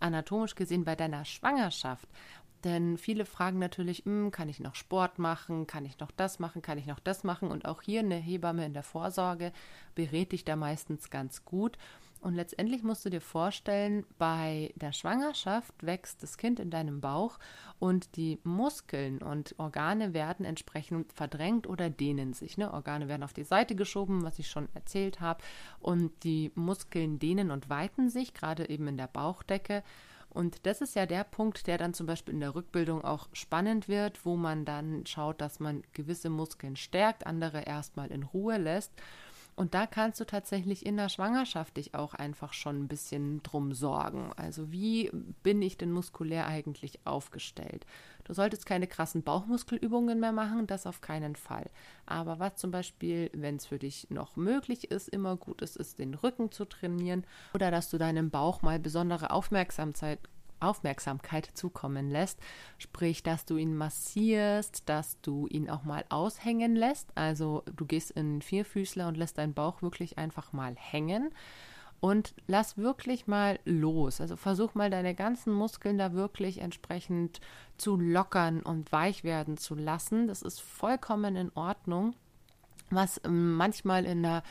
anatomisch 0.00 0.54
gesehen 0.54 0.84
bei 0.84 0.96
deiner 0.96 1.24
Schwangerschaft. 1.24 2.08
Denn 2.64 2.98
viele 2.98 3.24
fragen 3.24 3.58
natürlich, 3.58 4.04
hm, 4.04 4.30
kann 4.30 4.48
ich 4.48 4.60
noch 4.60 4.74
Sport 4.74 5.18
machen, 5.18 5.66
kann 5.66 5.86
ich 5.86 5.98
noch 5.98 6.10
das 6.10 6.38
machen, 6.38 6.60
kann 6.60 6.76
ich 6.76 6.86
noch 6.86 6.98
das 6.98 7.24
machen? 7.24 7.50
Und 7.50 7.64
auch 7.64 7.80
hier 7.80 8.00
eine 8.00 8.16
Hebamme 8.16 8.66
in 8.66 8.74
der 8.74 8.82
Vorsorge 8.82 9.52
berät 9.94 10.32
dich 10.32 10.44
da 10.44 10.56
meistens 10.56 11.08
ganz 11.08 11.44
gut. 11.44 11.78
Und 12.20 12.34
letztendlich 12.34 12.82
musst 12.82 13.04
du 13.04 13.08
dir 13.08 13.22
vorstellen, 13.22 14.04
bei 14.18 14.74
der 14.76 14.92
Schwangerschaft 14.92 15.74
wächst 15.80 16.22
das 16.22 16.36
Kind 16.36 16.60
in 16.60 16.70
deinem 16.70 17.00
Bauch 17.00 17.38
und 17.78 18.14
die 18.16 18.38
Muskeln 18.44 19.22
und 19.22 19.54
Organe 19.58 20.12
werden 20.12 20.44
entsprechend 20.44 21.14
verdrängt 21.14 21.66
oder 21.66 21.88
dehnen 21.88 22.34
sich. 22.34 22.58
Ne? 22.58 22.72
Organe 22.74 23.08
werden 23.08 23.22
auf 23.22 23.32
die 23.32 23.44
Seite 23.44 23.74
geschoben, 23.74 24.22
was 24.22 24.38
ich 24.38 24.50
schon 24.50 24.68
erzählt 24.74 25.20
habe, 25.20 25.42
und 25.80 26.12
die 26.24 26.52
Muskeln 26.54 27.18
dehnen 27.18 27.50
und 27.50 27.70
weiten 27.70 28.10
sich, 28.10 28.34
gerade 28.34 28.68
eben 28.68 28.86
in 28.86 28.98
der 28.98 29.08
Bauchdecke. 29.08 29.82
Und 30.28 30.66
das 30.66 30.82
ist 30.82 30.94
ja 30.94 31.06
der 31.06 31.24
Punkt, 31.24 31.66
der 31.66 31.78
dann 31.78 31.94
zum 31.94 32.06
Beispiel 32.06 32.34
in 32.34 32.40
der 32.40 32.54
Rückbildung 32.54 33.02
auch 33.02 33.28
spannend 33.32 33.88
wird, 33.88 34.26
wo 34.26 34.36
man 34.36 34.64
dann 34.66 35.06
schaut, 35.06 35.40
dass 35.40 35.58
man 35.58 35.82
gewisse 35.94 36.28
Muskeln 36.28 36.76
stärkt, 36.76 37.26
andere 37.26 37.62
erstmal 37.62 38.12
in 38.12 38.22
Ruhe 38.22 38.58
lässt. 38.58 38.92
Und 39.60 39.74
da 39.74 39.86
kannst 39.86 40.18
du 40.18 40.24
tatsächlich 40.24 40.86
in 40.86 40.96
der 40.96 41.10
Schwangerschaft 41.10 41.76
dich 41.76 41.94
auch 41.94 42.14
einfach 42.14 42.54
schon 42.54 42.80
ein 42.80 42.88
bisschen 42.88 43.42
drum 43.42 43.74
sorgen. 43.74 44.32
Also 44.36 44.72
wie 44.72 45.10
bin 45.42 45.60
ich 45.60 45.76
denn 45.76 45.92
muskulär 45.92 46.46
eigentlich 46.46 46.98
aufgestellt? 47.04 47.84
Du 48.24 48.32
solltest 48.32 48.64
keine 48.64 48.86
krassen 48.86 49.22
Bauchmuskelübungen 49.22 50.18
mehr 50.18 50.32
machen, 50.32 50.66
das 50.66 50.86
auf 50.86 51.02
keinen 51.02 51.36
Fall. 51.36 51.66
Aber 52.06 52.38
was 52.38 52.56
zum 52.56 52.70
Beispiel, 52.70 53.30
wenn 53.34 53.56
es 53.56 53.66
für 53.66 53.78
dich 53.78 54.06
noch 54.08 54.34
möglich 54.34 54.90
ist, 54.90 55.10
immer 55.10 55.36
gut 55.36 55.60
ist, 55.60 55.76
ist 55.76 55.98
den 55.98 56.14
Rücken 56.14 56.50
zu 56.50 56.64
trainieren 56.64 57.26
oder 57.52 57.70
dass 57.70 57.90
du 57.90 57.98
deinem 57.98 58.30
Bauch 58.30 58.62
mal 58.62 58.78
besondere 58.78 59.30
Aufmerksamkeit 59.30 60.20
Aufmerksamkeit 60.60 61.46
zukommen 61.54 62.10
lässt. 62.10 62.38
Sprich, 62.78 63.22
dass 63.22 63.44
du 63.44 63.56
ihn 63.56 63.76
massierst, 63.76 64.88
dass 64.88 65.20
du 65.20 65.46
ihn 65.48 65.70
auch 65.70 65.84
mal 65.84 66.04
aushängen 66.08 66.76
lässt. 66.76 67.10
Also 67.16 67.62
du 67.76 67.86
gehst 67.86 68.10
in 68.12 68.42
Vierfüßler 68.42 69.08
und 69.08 69.16
lässt 69.16 69.38
deinen 69.38 69.54
Bauch 69.54 69.82
wirklich 69.82 70.18
einfach 70.18 70.52
mal 70.52 70.74
hängen. 70.76 71.30
Und 72.00 72.34
lass 72.46 72.78
wirklich 72.78 73.26
mal 73.26 73.58
los. 73.66 74.22
Also 74.22 74.36
versuch 74.36 74.74
mal 74.74 74.88
deine 74.88 75.14
ganzen 75.14 75.52
Muskeln 75.52 75.98
da 75.98 76.14
wirklich 76.14 76.58
entsprechend 76.58 77.40
zu 77.76 77.96
lockern 77.96 78.62
und 78.62 78.90
weich 78.90 79.22
werden 79.22 79.58
zu 79.58 79.74
lassen. 79.74 80.26
Das 80.26 80.40
ist 80.40 80.60
vollkommen 80.60 81.36
in 81.36 81.52
Ordnung. 81.54 82.14
Was 82.88 83.20
ähm, 83.24 83.54
manchmal 83.54 84.06
in 84.06 84.22
der 84.22 84.42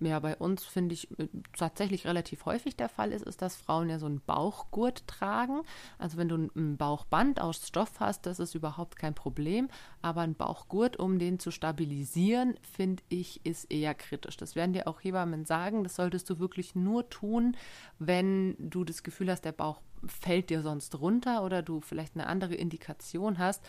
ja 0.00 0.18
bei 0.20 0.36
uns, 0.36 0.64
finde 0.64 0.94
ich, 0.94 1.10
äh, 1.18 1.28
tatsächlich 1.56 2.06
relativ 2.06 2.44
häufig 2.44 2.76
der 2.76 2.88
Fall 2.88 3.12
ist, 3.12 3.24
ist, 3.24 3.42
dass 3.42 3.56
Frauen 3.56 3.88
ja 3.88 3.98
so 3.98 4.06
einen 4.06 4.20
Bauchgurt 4.20 5.06
tragen. 5.06 5.62
Also 5.98 6.16
wenn 6.16 6.28
du 6.28 6.36
ein 6.54 6.76
Bauchband 6.76 7.40
aus 7.40 7.66
Stoff 7.66 8.00
hast, 8.00 8.26
das 8.26 8.38
ist 8.38 8.54
überhaupt 8.54 8.96
kein 8.96 9.14
Problem. 9.14 9.68
Aber 10.02 10.22
ein 10.22 10.34
Bauchgurt, 10.34 10.98
um 10.98 11.18
den 11.18 11.38
zu 11.38 11.50
stabilisieren, 11.50 12.56
finde 12.62 13.02
ich, 13.08 13.44
ist 13.44 13.70
eher 13.70 13.94
kritisch. 13.94 14.36
Das 14.36 14.56
werden 14.56 14.72
dir 14.72 14.86
auch 14.86 15.02
Hebammen 15.02 15.44
sagen. 15.44 15.82
Das 15.82 15.96
solltest 15.96 16.28
du 16.30 16.38
wirklich 16.38 16.74
nur 16.74 17.08
tun, 17.08 17.56
wenn 17.98 18.56
du 18.58 18.84
das 18.84 19.02
Gefühl 19.02 19.30
hast, 19.30 19.44
der 19.44 19.52
Bauch 19.52 19.80
fällt 20.06 20.50
dir 20.50 20.62
sonst 20.62 21.00
runter 21.00 21.42
oder 21.42 21.62
du 21.62 21.80
vielleicht 21.80 22.14
eine 22.14 22.26
andere 22.26 22.54
Indikation 22.54 23.38
hast. 23.38 23.64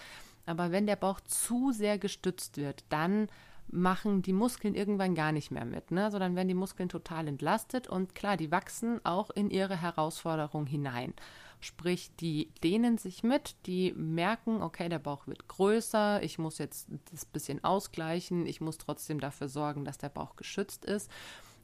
Aber 0.46 0.72
wenn 0.72 0.88
der 0.88 0.96
Bauch 0.96 1.20
zu 1.22 1.72
sehr 1.72 1.98
gestützt 1.98 2.58
wird, 2.58 2.86
dann 2.90 3.28
machen 3.70 4.22
die 4.22 4.34
Muskeln 4.34 4.76
irgendwann 4.76 5.16
gar 5.16 5.32
nicht 5.32 5.52
mehr 5.52 5.66
mit. 5.66 5.92
Ne? 5.92 6.10
Dann 6.10 6.36
werden 6.36 6.48
die 6.48 6.54
Muskeln 6.54 6.90
total 6.90 7.28
entlastet 7.28 7.88
und 7.88 8.16
klar, 8.16 8.38
die 8.38 8.52
wachsen 8.52 9.04
auch 9.06 9.30
in 9.30 9.50
ihre 9.50 9.82
Herausforderung 9.82 10.66
hinein. 10.66 11.14
Sprich, 11.60 12.12
die 12.20 12.52
dehnen 12.64 12.98
sich 12.98 13.24
mit, 13.24 13.56
die 13.66 13.92
merken, 13.94 14.62
okay, 14.62 14.90
der 14.90 15.00
Bauch 15.00 15.26
wird 15.26 15.48
größer, 15.48 16.22
ich 16.22 16.38
muss 16.38 16.60
jetzt 16.60 16.88
das 17.12 17.26
bisschen 17.26 17.64
ausgleichen, 17.64 18.46
ich 18.46 18.62
muss 18.62 18.78
trotzdem 18.78 19.20
dafür 19.20 19.50
sorgen, 19.50 19.84
dass 19.84 19.98
der 19.98 20.10
Bauch 20.10 20.36
geschützt 20.36 20.86
ist. 20.86 21.10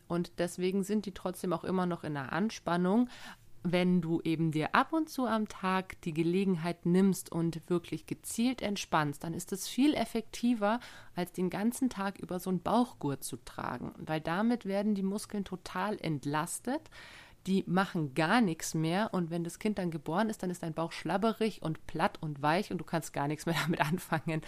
Und 0.08 0.39
deswegen 0.39 0.84
sind 0.84 1.06
die 1.06 1.13
trotzdem 1.13 1.54
auch 1.54 1.63
immer 1.63 1.86
noch 1.86 2.04
in 2.04 2.15
der 2.15 2.34
Anspannung, 2.34 3.10
wenn 3.63 4.02
du 4.02 4.21
eben 4.21 4.52
dir 4.52 4.76
ab 4.76 4.91
und 4.91 5.10
zu 5.10 5.26
am 5.26 5.47
Tag 5.47 5.99
die 6.02 6.13
Gelegenheit 6.13 6.86
nimmst 6.86 7.32
und 7.32 7.69
wirklich 7.69 8.06
gezielt 8.06 8.62
entspannst, 8.62 9.23
dann 9.23 9.34
ist 9.34 9.54
es 9.54 9.67
viel 9.67 9.93
effektiver, 9.93 10.80
als 11.15 11.32
den 11.32 11.49
ganzen 11.49 11.89
Tag 11.89 12.19
über 12.19 12.39
so 12.39 12.49
einen 12.49 12.62
Bauchgurt 12.62 13.23
zu 13.23 13.38
tragen, 13.38 13.93
weil 13.97 14.19
damit 14.19 14.65
werden 14.65 14.95
die 14.95 15.04
Muskeln 15.04 15.45
total 15.45 15.97
entlastet. 15.99 16.82
Die 17.47 17.63
machen 17.67 18.13
gar 18.13 18.41
nichts 18.41 18.73
mehr 18.73 19.13
und 19.13 19.30
wenn 19.30 19.43
das 19.43 19.60
Kind 19.60 19.78
dann 19.78 19.91
geboren 19.91 20.30
ist, 20.30 20.43
dann 20.43 20.49
ist 20.49 20.63
dein 20.63 20.73
Bauch 20.73 20.91
schlabberig 20.91 21.62
und 21.62 21.86
platt 21.88 22.17
und 22.21 22.41
weich 22.41 22.71
und 22.71 22.78
du 22.78 22.86
kannst 22.86 23.13
gar 23.13 23.28
nichts 23.28 23.45
mehr 23.45 23.56
damit 23.63 23.80
anfangen. 23.80 24.41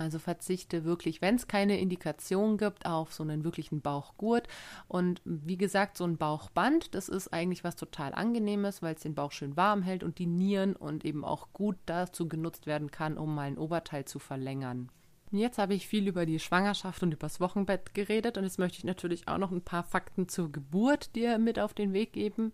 Also 0.00 0.18
verzichte 0.18 0.84
wirklich, 0.84 1.20
wenn 1.20 1.34
es 1.34 1.46
keine 1.46 1.78
Indikation 1.78 2.56
gibt, 2.56 2.86
auf 2.86 3.12
so 3.12 3.22
einen 3.22 3.44
wirklichen 3.44 3.82
Bauchgurt. 3.82 4.48
Und 4.88 5.20
wie 5.26 5.58
gesagt, 5.58 5.98
so 5.98 6.04
ein 6.04 6.16
Bauchband, 6.16 6.94
das 6.94 7.10
ist 7.10 7.28
eigentlich 7.34 7.64
was 7.64 7.76
total 7.76 8.14
angenehmes, 8.14 8.80
weil 8.80 8.94
es 8.94 9.02
den 9.02 9.14
Bauch 9.14 9.30
schön 9.30 9.58
warm 9.58 9.82
hält 9.82 10.02
und 10.02 10.18
die 10.18 10.26
Nieren 10.26 10.74
und 10.74 11.04
eben 11.04 11.22
auch 11.22 11.48
gut 11.52 11.76
dazu 11.84 12.28
genutzt 12.28 12.66
werden 12.66 12.90
kann, 12.90 13.18
um 13.18 13.34
mal 13.34 13.42
ein 13.42 13.58
Oberteil 13.58 14.06
zu 14.06 14.18
verlängern. 14.18 14.88
Jetzt 15.32 15.58
habe 15.58 15.74
ich 15.74 15.86
viel 15.86 16.08
über 16.08 16.24
die 16.24 16.40
Schwangerschaft 16.40 17.02
und 17.02 17.12
übers 17.12 17.38
Wochenbett 17.38 17.92
geredet 17.94 18.38
und 18.38 18.44
jetzt 18.44 18.58
möchte 18.58 18.78
ich 18.78 18.84
natürlich 18.84 19.28
auch 19.28 19.38
noch 19.38 19.52
ein 19.52 19.62
paar 19.62 19.84
Fakten 19.84 20.28
zur 20.28 20.50
Geburt 20.50 21.14
dir 21.14 21.38
mit 21.38 21.58
auf 21.58 21.74
den 21.74 21.92
Weg 21.92 22.14
geben, 22.14 22.52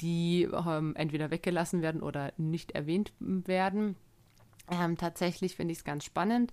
die 0.00 0.44
ähm, 0.44 0.96
entweder 0.96 1.30
weggelassen 1.30 1.82
werden 1.82 2.02
oder 2.02 2.32
nicht 2.38 2.72
erwähnt 2.72 3.12
werden. 3.20 3.96
Ähm, 4.70 4.96
tatsächlich 4.96 5.56
finde 5.56 5.72
ich 5.72 5.78
es 5.78 5.84
ganz 5.84 6.04
spannend, 6.04 6.52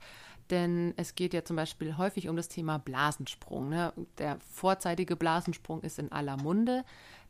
denn 0.49 0.93
es 0.97 1.15
geht 1.15 1.33
ja 1.33 1.43
zum 1.43 1.55
Beispiel 1.55 1.97
häufig 1.97 2.29
um 2.29 2.35
das 2.35 2.47
Thema 2.47 2.77
Blasensprung. 2.77 3.69
Ne? 3.69 3.93
Der 4.17 4.39
vorzeitige 4.39 5.15
Blasensprung 5.15 5.81
ist 5.81 5.99
in 5.99 6.11
aller 6.11 6.37
Munde, 6.37 6.83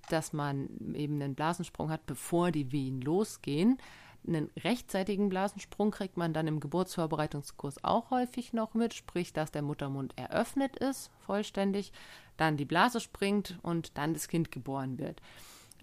dass 0.09 0.33
man 0.33 0.67
eben 0.93 1.21
einen 1.21 1.35
Blasensprung 1.35 1.89
hat, 1.89 2.05
bevor 2.05 2.51
die 2.51 2.71
Wehen 2.71 3.01
losgehen. 3.01 3.77
Einen 4.25 4.49
rechtzeitigen 4.57 5.29
Blasensprung 5.29 5.91
kriegt 5.91 6.17
man 6.17 6.33
dann 6.33 6.47
im 6.47 6.59
Geburtsvorbereitungskurs 6.59 7.83
auch 7.83 8.09
häufig 8.09 8.53
noch 8.53 8.73
mit, 8.73 8.93
sprich, 8.93 9.33
dass 9.33 9.51
der 9.51 9.61
Muttermund 9.61 10.17
eröffnet 10.17 10.77
ist, 10.77 11.11
vollständig, 11.25 11.91
dann 12.37 12.57
die 12.57 12.65
Blase 12.65 12.99
springt 12.99 13.59
und 13.63 13.97
dann 13.97 14.13
das 14.13 14.27
Kind 14.27 14.51
geboren 14.51 14.97
wird 14.97 15.21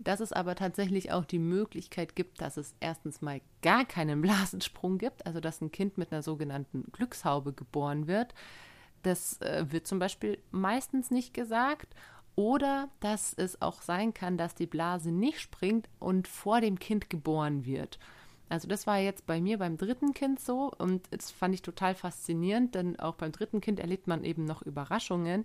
dass 0.03 0.21
es 0.21 0.33
aber 0.33 0.55
tatsächlich 0.55 1.13
auch 1.13 1.27
die 1.27 1.39
Möglichkeit 1.39 2.17
gibt, 2.17 2.41
dass 2.41 2.57
es 2.57 2.75
erstens 2.81 3.21
mal 3.21 3.41
gar 3.63 3.85
keinen 3.85 4.23
Blasensprung 4.23 4.99
gibt, 4.99 5.27
also 5.27 5.41
dass 5.41 5.61
ein 5.61 5.71
Kind 5.71 5.99
mit 5.99 6.11
einer 6.11 6.23
sogenannten 6.23 6.91
Glückshaube 6.93 7.53
geboren 7.53 8.07
wird. 8.07 8.35
Das 9.03 9.41
äh, 9.43 9.67
wird 9.69 9.87
zum 9.87 9.99
Beispiel 9.99 10.39
meistens 10.51 11.11
nicht 11.11 11.35
gesagt. 11.35 11.95
Oder 12.37 12.89
dass 13.01 13.35
es 13.35 13.61
auch 13.61 13.83
sein 13.83 14.15
kann, 14.15 14.39
dass 14.39 14.55
die 14.55 14.67
Blase 14.67 15.11
nicht 15.11 15.41
springt 15.41 15.91
und 15.99 16.27
vor 16.27 16.63
dem 16.63 16.79
Kind 16.79 17.11
geboren 17.11 17.67
wird. 17.67 17.99
Also 18.49 18.67
das 18.67 18.87
war 18.87 18.99
jetzt 18.99 19.27
bei 19.27 19.41
mir 19.41 19.59
beim 19.59 19.77
dritten 19.77 20.15
Kind 20.15 20.41
so 20.41 20.73
und 20.79 21.07
das 21.11 21.31
fand 21.31 21.55
ich 21.55 21.63
total 21.63 21.95
faszinierend, 21.95 22.75
denn 22.75 22.99
auch 22.99 23.17
beim 23.17 23.33
dritten 23.33 23.61
Kind 23.61 23.79
erlebt 23.79 24.07
man 24.07 24.25
eben 24.25 24.45
noch 24.45 24.63
Überraschungen 24.63 25.45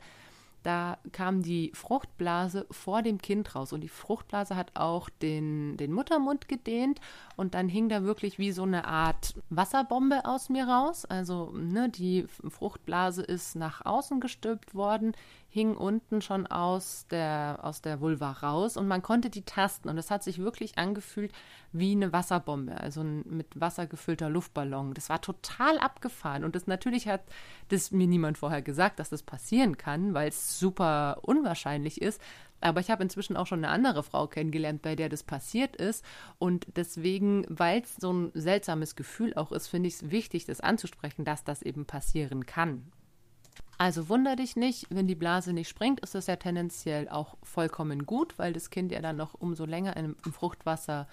da 0.65 0.97
kam 1.12 1.43
die 1.43 1.71
Fruchtblase 1.75 2.65
vor 2.71 3.04
dem 3.04 3.19
Kind 3.19 3.54
raus. 3.54 3.71
Und 3.71 3.82
die 3.82 3.88
Fruchtblase 3.88 4.56
hat 4.56 4.71
auch 4.73 5.10
den, 5.10 5.78
den 5.78 5.91
Muttermund 5.91 6.47
gedehnt. 6.47 6.99
Und 7.36 7.54
dann 7.54 7.69
hing 7.69 7.88
da 7.88 8.04
wirklich 8.04 8.39
wie 8.39 8.51
so 8.51 8.63
eine 8.63 8.86
Art 8.86 9.36
Wasserbombe 9.51 10.25
aus 10.25 10.49
mir 10.49 10.67
raus. 10.67 11.06
Also 11.06 11.51
ne, 11.51 11.89
die 11.89 12.25
Fruchtblase 12.49 13.21
ist 13.21 13.56
nach 13.56 13.86
außen 13.86 14.19
gestülpt 14.19 14.73
worden, 14.73 15.12
hing 15.49 15.78
unten 15.78 16.21
schon 16.21 16.47
aus 16.47 17.06
der, 17.12 17.60
aus 17.62 17.82
der 17.82 18.01
Vulva 18.01 18.32
raus. 18.32 18.75
Und 18.75 18.88
man 18.88 19.04
konnte 19.04 19.30
die 19.30 19.43
tasten. 19.43 19.88
Und 19.88 19.99
es 19.99 20.10
hat 20.10 20.23
sich 20.23 20.39
wirklich 20.39 20.80
angefühlt 20.80 21.32
wie 21.73 21.91
eine 21.91 22.12
Wasserbombe, 22.12 22.75
also 22.80 23.01
ein 23.01 23.23
mit 23.28 23.60
Wasser 23.60 23.86
gefüllter 23.86 24.30
Luftballon. 24.30 24.93
Das 24.95 25.10
war 25.10 25.21
total 25.21 25.78
abgefahren. 25.78 26.43
Und 26.43 26.56
das 26.56 26.65
natürlich 26.65 27.08
hat 27.08 27.21
das 27.69 27.91
mir 27.91 28.08
niemand 28.08 28.38
vorher 28.38 28.62
gesagt, 28.62 28.99
dass 28.99 29.10
das 29.10 29.21
passieren 29.21 29.78
kann, 29.78 30.13
weil 30.13 30.30
es 30.30 30.54
super 30.59 31.19
unwahrscheinlich 31.21 32.01
ist. 32.01 32.21
Aber 32.61 32.79
ich 32.79 32.89
habe 32.89 33.03
inzwischen 33.03 33.37
auch 33.37 33.47
schon 33.47 33.63
eine 33.63 33.69
andere 33.69 34.01
Frau 34.01 34.27
kennengelernt, 34.27 34.81
bei 34.81 34.95
der 34.95 35.09
das 35.09 35.23
passiert 35.23 35.75
ist. 35.75 36.03
Und 36.39 36.67
deswegen, 36.75 37.45
weil 37.49 37.81
es 37.81 37.95
so 37.95 38.11
ein 38.11 38.31
seltsames 38.33 38.95
Gefühl 38.95 39.33
auch 39.35 39.51
ist, 39.51 39.67
finde 39.67 39.87
ich 39.87 39.95
es 39.95 40.11
wichtig, 40.11 40.45
das 40.45 40.61
anzusprechen, 40.61 41.25
dass 41.25 41.43
das 41.43 41.61
eben 41.61 41.85
passieren 41.85 42.45
kann. 42.45 42.91
Also 43.77 44.07
wunder 44.07 44.35
dich 44.35 44.55
nicht, 44.55 44.87
wenn 44.89 45.07
die 45.07 45.15
Blase 45.15 45.51
nicht 45.51 45.67
springt, 45.67 45.99
ist 45.99 46.15
das 46.15 46.27
ja 46.27 46.37
tendenziell 46.37 47.09
auch 47.09 47.35
vollkommen 47.43 48.05
gut, 48.05 48.39
weil 48.39 48.53
das 48.53 48.69
Kind 48.69 48.91
ja 48.91 49.01
dann 49.01 49.17
noch 49.17 49.33
umso 49.33 49.65
länger 49.65 49.97
im, 49.97 50.15
im 50.25 50.33
Fruchtwasser 50.33 51.07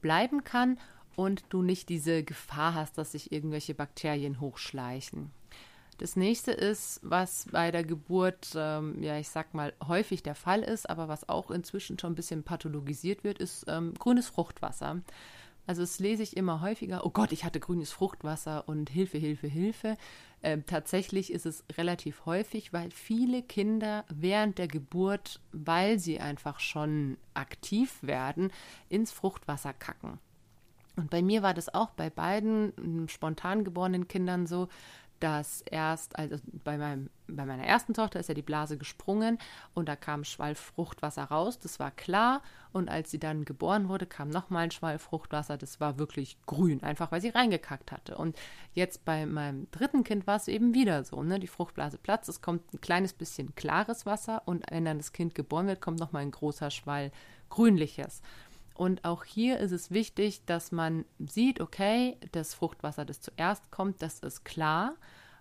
bleiben 0.00 0.42
kann 0.42 0.78
und 1.14 1.44
du 1.50 1.62
nicht 1.62 1.88
diese 1.88 2.24
Gefahr 2.24 2.74
hast, 2.74 2.98
dass 2.98 3.12
sich 3.12 3.32
irgendwelche 3.32 3.74
Bakterien 3.74 4.40
hochschleichen. 4.40 5.30
Das 6.00 6.16
nächste 6.16 6.52
ist, 6.52 6.98
was 7.02 7.46
bei 7.52 7.70
der 7.70 7.84
Geburt, 7.84 8.54
ähm, 8.56 9.02
ja, 9.02 9.18
ich 9.18 9.28
sag 9.28 9.52
mal, 9.52 9.74
häufig 9.86 10.22
der 10.22 10.34
Fall 10.34 10.62
ist, 10.62 10.88
aber 10.88 11.08
was 11.08 11.28
auch 11.28 11.50
inzwischen 11.50 11.98
schon 11.98 12.12
ein 12.12 12.14
bisschen 12.14 12.42
pathologisiert 12.42 13.22
wird, 13.22 13.38
ist 13.38 13.66
ähm, 13.68 13.92
grünes 13.98 14.26
Fruchtwasser. 14.26 15.02
Also 15.66 15.82
es 15.82 15.98
lese 15.98 16.22
ich 16.22 16.38
immer 16.38 16.62
häufiger, 16.62 17.04
oh 17.04 17.10
Gott, 17.10 17.32
ich 17.32 17.44
hatte 17.44 17.60
grünes 17.60 17.92
Fruchtwasser 17.92 18.66
und 18.66 18.88
Hilfe, 18.88 19.18
Hilfe, 19.18 19.46
Hilfe. 19.46 19.98
Ähm, 20.42 20.64
tatsächlich 20.64 21.30
ist 21.30 21.44
es 21.44 21.64
relativ 21.76 22.24
häufig, 22.24 22.72
weil 22.72 22.90
viele 22.90 23.42
Kinder 23.42 24.06
während 24.08 24.56
der 24.56 24.68
Geburt, 24.68 25.38
weil 25.52 25.98
sie 25.98 26.18
einfach 26.18 26.60
schon 26.60 27.18
aktiv 27.34 27.98
werden, 28.00 28.50
ins 28.88 29.12
Fruchtwasser 29.12 29.74
kacken. 29.74 30.18
Und 30.96 31.10
bei 31.10 31.20
mir 31.20 31.42
war 31.42 31.52
das 31.52 31.72
auch 31.72 31.90
bei 31.90 32.08
beiden 32.08 32.72
ähm, 32.78 33.08
spontan 33.08 33.64
geborenen 33.64 34.08
Kindern 34.08 34.46
so, 34.46 34.68
dass 35.20 35.60
erst, 35.62 36.18
also 36.18 36.36
bei, 36.64 36.78
meinem, 36.78 37.10
bei 37.28 37.44
meiner 37.44 37.64
ersten 37.64 37.94
Tochter 37.94 38.18
ist 38.18 38.28
ja 38.28 38.34
die 38.34 38.42
Blase 38.42 38.78
gesprungen 38.78 39.38
und 39.74 39.88
da 39.88 39.94
kam 39.94 40.24
Schwall 40.24 40.54
Fruchtwasser 40.54 41.24
raus, 41.24 41.58
das 41.58 41.78
war 41.78 41.90
klar. 41.90 42.42
Und 42.72 42.88
als 42.88 43.10
sie 43.10 43.18
dann 43.18 43.44
geboren 43.44 43.88
wurde, 43.88 44.06
kam 44.06 44.30
nochmal 44.30 44.64
ein 44.64 44.70
Schwall 44.70 44.98
Fruchtwasser, 44.98 45.58
das 45.58 45.80
war 45.80 45.98
wirklich 45.98 46.38
grün, 46.46 46.82
einfach 46.82 47.12
weil 47.12 47.20
sie 47.20 47.28
reingekackt 47.28 47.92
hatte. 47.92 48.16
Und 48.16 48.36
jetzt 48.72 49.04
bei 49.04 49.26
meinem 49.26 49.70
dritten 49.70 50.04
Kind 50.04 50.26
war 50.26 50.36
es 50.36 50.48
eben 50.48 50.72
wieder 50.72 51.04
so, 51.04 51.22
ne? 51.22 51.38
Die 51.38 51.46
Fruchtblase 51.46 51.98
platzt, 51.98 52.28
es 52.28 52.40
kommt 52.40 52.72
ein 52.72 52.80
kleines 52.80 53.12
bisschen 53.12 53.54
klares 53.54 54.06
Wasser 54.06 54.42
und 54.46 54.64
wenn 54.70 54.84
dann 54.84 54.98
das 54.98 55.12
Kind 55.12 55.34
geboren 55.34 55.66
wird, 55.66 55.80
kommt 55.80 56.00
nochmal 56.00 56.22
ein 56.22 56.30
großer 56.30 56.70
Schwall 56.70 57.12
grünliches. 57.50 58.22
Und 58.80 59.04
auch 59.04 59.24
hier 59.24 59.58
ist 59.58 59.72
es 59.72 59.90
wichtig, 59.90 60.46
dass 60.46 60.72
man 60.72 61.04
sieht, 61.18 61.60
okay, 61.60 62.16
das 62.32 62.54
Fruchtwasser, 62.54 63.04
das 63.04 63.20
zuerst 63.20 63.70
kommt, 63.70 64.00
das 64.00 64.20
ist 64.20 64.42
klar, 64.42 64.94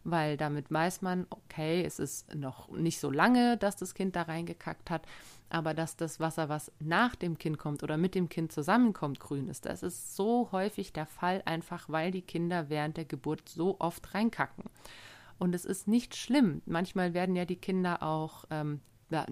weil 0.04 0.36
damit 0.36 0.70
weiß 0.70 1.02
man, 1.04 1.26
okay, 1.30 1.86
es 1.86 2.00
ist 2.00 2.36
noch 2.36 2.68
nicht 2.70 3.00
so 3.00 3.10
lange, 3.10 3.56
dass 3.56 3.78
das 3.78 3.94
Kind 3.94 4.18
da 4.18 4.24
reingekackt 4.24 4.90
hat, 4.90 5.04
aber 5.50 5.74
dass 5.74 5.96
das 5.96 6.20
Wasser, 6.20 6.50
was 6.50 6.70
nach 6.82 7.16
dem 7.16 7.38
Kind 7.38 7.58
kommt 7.58 7.82
oder 7.82 7.96
mit 7.96 8.14
dem 8.14 8.28
Kind 8.28 8.52
zusammenkommt, 8.52 9.22
grün 9.22 9.48
ist. 9.48 9.66
Das 9.66 9.84
ist 9.84 10.18
so 10.18 10.50
häufig 10.52 10.92
der 10.92 11.06
Fall, 11.06 11.42
einfach 11.46 11.88
weil 11.88 12.12
die 12.12 12.24
Kinder 12.24 12.68
während 12.68 12.98
der 12.98 13.06
Geburt 13.06 13.48
so 13.48 13.78
oft 13.80 14.14
reinkacken. 14.14 14.66
Und 15.38 15.56
es 15.56 15.64
ist 15.64 15.88
nicht 15.88 16.18
schlimm. 16.18 16.62
Manchmal 16.66 17.14
werden 17.14 17.38
ja 17.38 17.46
die 17.46 17.56
Kinder 17.56 18.04
auch 18.04 18.44
ähm, 18.50 18.82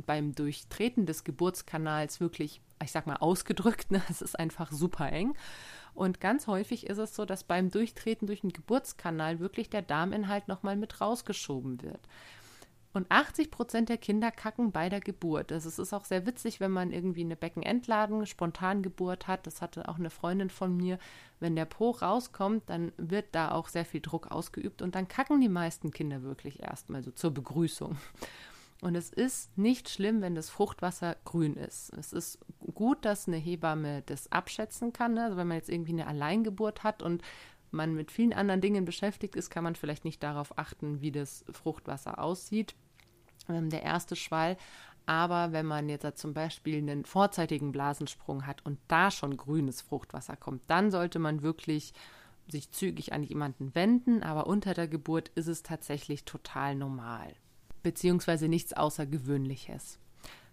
beim 0.05 0.33
Durchtreten 0.33 1.05
des 1.05 1.25
Geburtskanals 1.25 2.21
wirklich 2.21 2.61
ich 2.83 2.91
sag 2.91 3.07
mal, 3.07 3.17
ausgedrückt. 3.17 3.91
Ne? 3.91 4.01
Es 4.09 4.21
ist 4.21 4.37
einfach 4.39 4.71
super 4.71 5.11
eng. 5.11 5.33
Und 5.93 6.19
ganz 6.19 6.45
häufig 6.45 6.85
ist 6.85 6.99
es 6.99 7.15
so, 7.15 7.25
dass 7.25 7.43
beim 7.43 7.71
Durchtreten 7.71 8.27
durch 8.27 8.41
den 8.41 8.53
Geburtskanal 8.53 9.39
wirklich 9.39 9.69
der 9.69 9.81
Darminhalt 9.81 10.47
nochmal 10.47 10.75
mit 10.75 11.01
rausgeschoben 11.01 11.81
wird. 11.81 12.07
Und 12.93 13.11
80 13.11 13.51
Prozent 13.51 13.89
der 13.89 13.97
Kinder 13.97 14.31
kacken 14.31 14.71
bei 14.71 14.89
der 14.89 15.01
Geburt. 15.01 15.51
Das 15.51 15.65
ist 15.65 15.93
auch 15.93 16.05
sehr 16.05 16.25
witzig, 16.25 16.59
wenn 16.59 16.71
man 16.71 16.91
irgendwie 16.91 17.21
eine 17.21 17.35
Beckenentladen, 17.35 18.25
Spontangeburt 18.25 19.27
hat. 19.27 19.45
Das 19.45 19.61
hatte 19.61 19.87
auch 19.87 19.99
eine 19.99 20.09
Freundin 20.09 20.49
von 20.49 20.75
mir. 20.75 20.97
Wenn 21.39 21.55
der 21.55 21.65
Po 21.65 21.91
rauskommt, 21.91 22.69
dann 22.69 22.91
wird 22.97 23.27
da 23.33 23.51
auch 23.51 23.67
sehr 23.67 23.85
viel 23.85 24.01
Druck 24.01 24.31
ausgeübt 24.31 24.81
und 24.81 24.95
dann 24.95 25.07
kacken 25.07 25.39
die 25.41 25.49
meisten 25.49 25.91
Kinder 25.91 26.23
wirklich 26.23 26.63
erstmal 26.63 27.03
so 27.03 27.11
zur 27.11 27.31
Begrüßung. 27.31 27.97
Und 28.81 28.95
es 28.95 29.09
ist 29.09 29.57
nicht 29.57 29.89
schlimm, 29.89 30.21
wenn 30.21 30.35
das 30.35 30.49
Fruchtwasser 30.49 31.17
grün 31.25 31.55
ist. 31.55 31.91
Es 31.97 32.13
ist 32.13 32.39
gut, 32.75 33.05
dass 33.05 33.27
eine 33.27 33.37
Hebamme 33.37 34.03
das 34.05 34.31
abschätzen 34.31 34.93
kann. 34.93 35.15
Ne? 35.15 35.23
Also 35.23 35.37
wenn 35.37 35.47
man 35.47 35.57
jetzt 35.57 35.69
irgendwie 35.69 35.93
eine 35.93 36.07
Alleingeburt 36.07 36.83
hat 36.83 37.01
und 37.01 37.23
man 37.71 37.95
mit 37.95 38.11
vielen 38.11 38.33
anderen 38.33 38.61
Dingen 38.61 38.85
beschäftigt 38.85 39.35
ist, 39.35 39.49
kann 39.49 39.63
man 39.63 39.75
vielleicht 39.75 40.05
nicht 40.05 40.21
darauf 40.21 40.57
achten, 40.57 41.01
wie 41.01 41.11
das 41.11 41.43
Fruchtwasser 41.51 42.19
aussieht. 42.19 42.75
Ähm, 43.49 43.69
der 43.69 43.81
erste 43.81 44.15
Schwall. 44.15 44.57
Aber 45.07 45.53
wenn 45.53 45.65
man 45.65 45.89
jetzt 45.89 46.17
zum 46.17 46.33
Beispiel 46.33 46.77
einen 46.77 47.03
vorzeitigen 47.03 47.71
Blasensprung 47.71 48.45
hat 48.45 48.63
und 48.65 48.77
da 48.87 49.09
schon 49.09 49.37
grünes 49.37 49.81
Fruchtwasser 49.81 50.35
kommt, 50.35 50.61
dann 50.67 50.91
sollte 50.91 51.17
man 51.17 51.41
wirklich 51.41 51.93
sich 52.49 52.71
zügig 52.71 53.11
an 53.11 53.23
jemanden 53.23 53.73
wenden. 53.73 54.21
Aber 54.21 54.45
unter 54.45 54.75
der 54.75 54.87
Geburt 54.87 55.29
ist 55.29 55.47
es 55.47 55.63
tatsächlich 55.63 56.25
total 56.25 56.75
normal 56.75 57.33
beziehungsweise 57.87 58.49
nichts 58.49 58.73
Außergewöhnliches. 58.73 59.97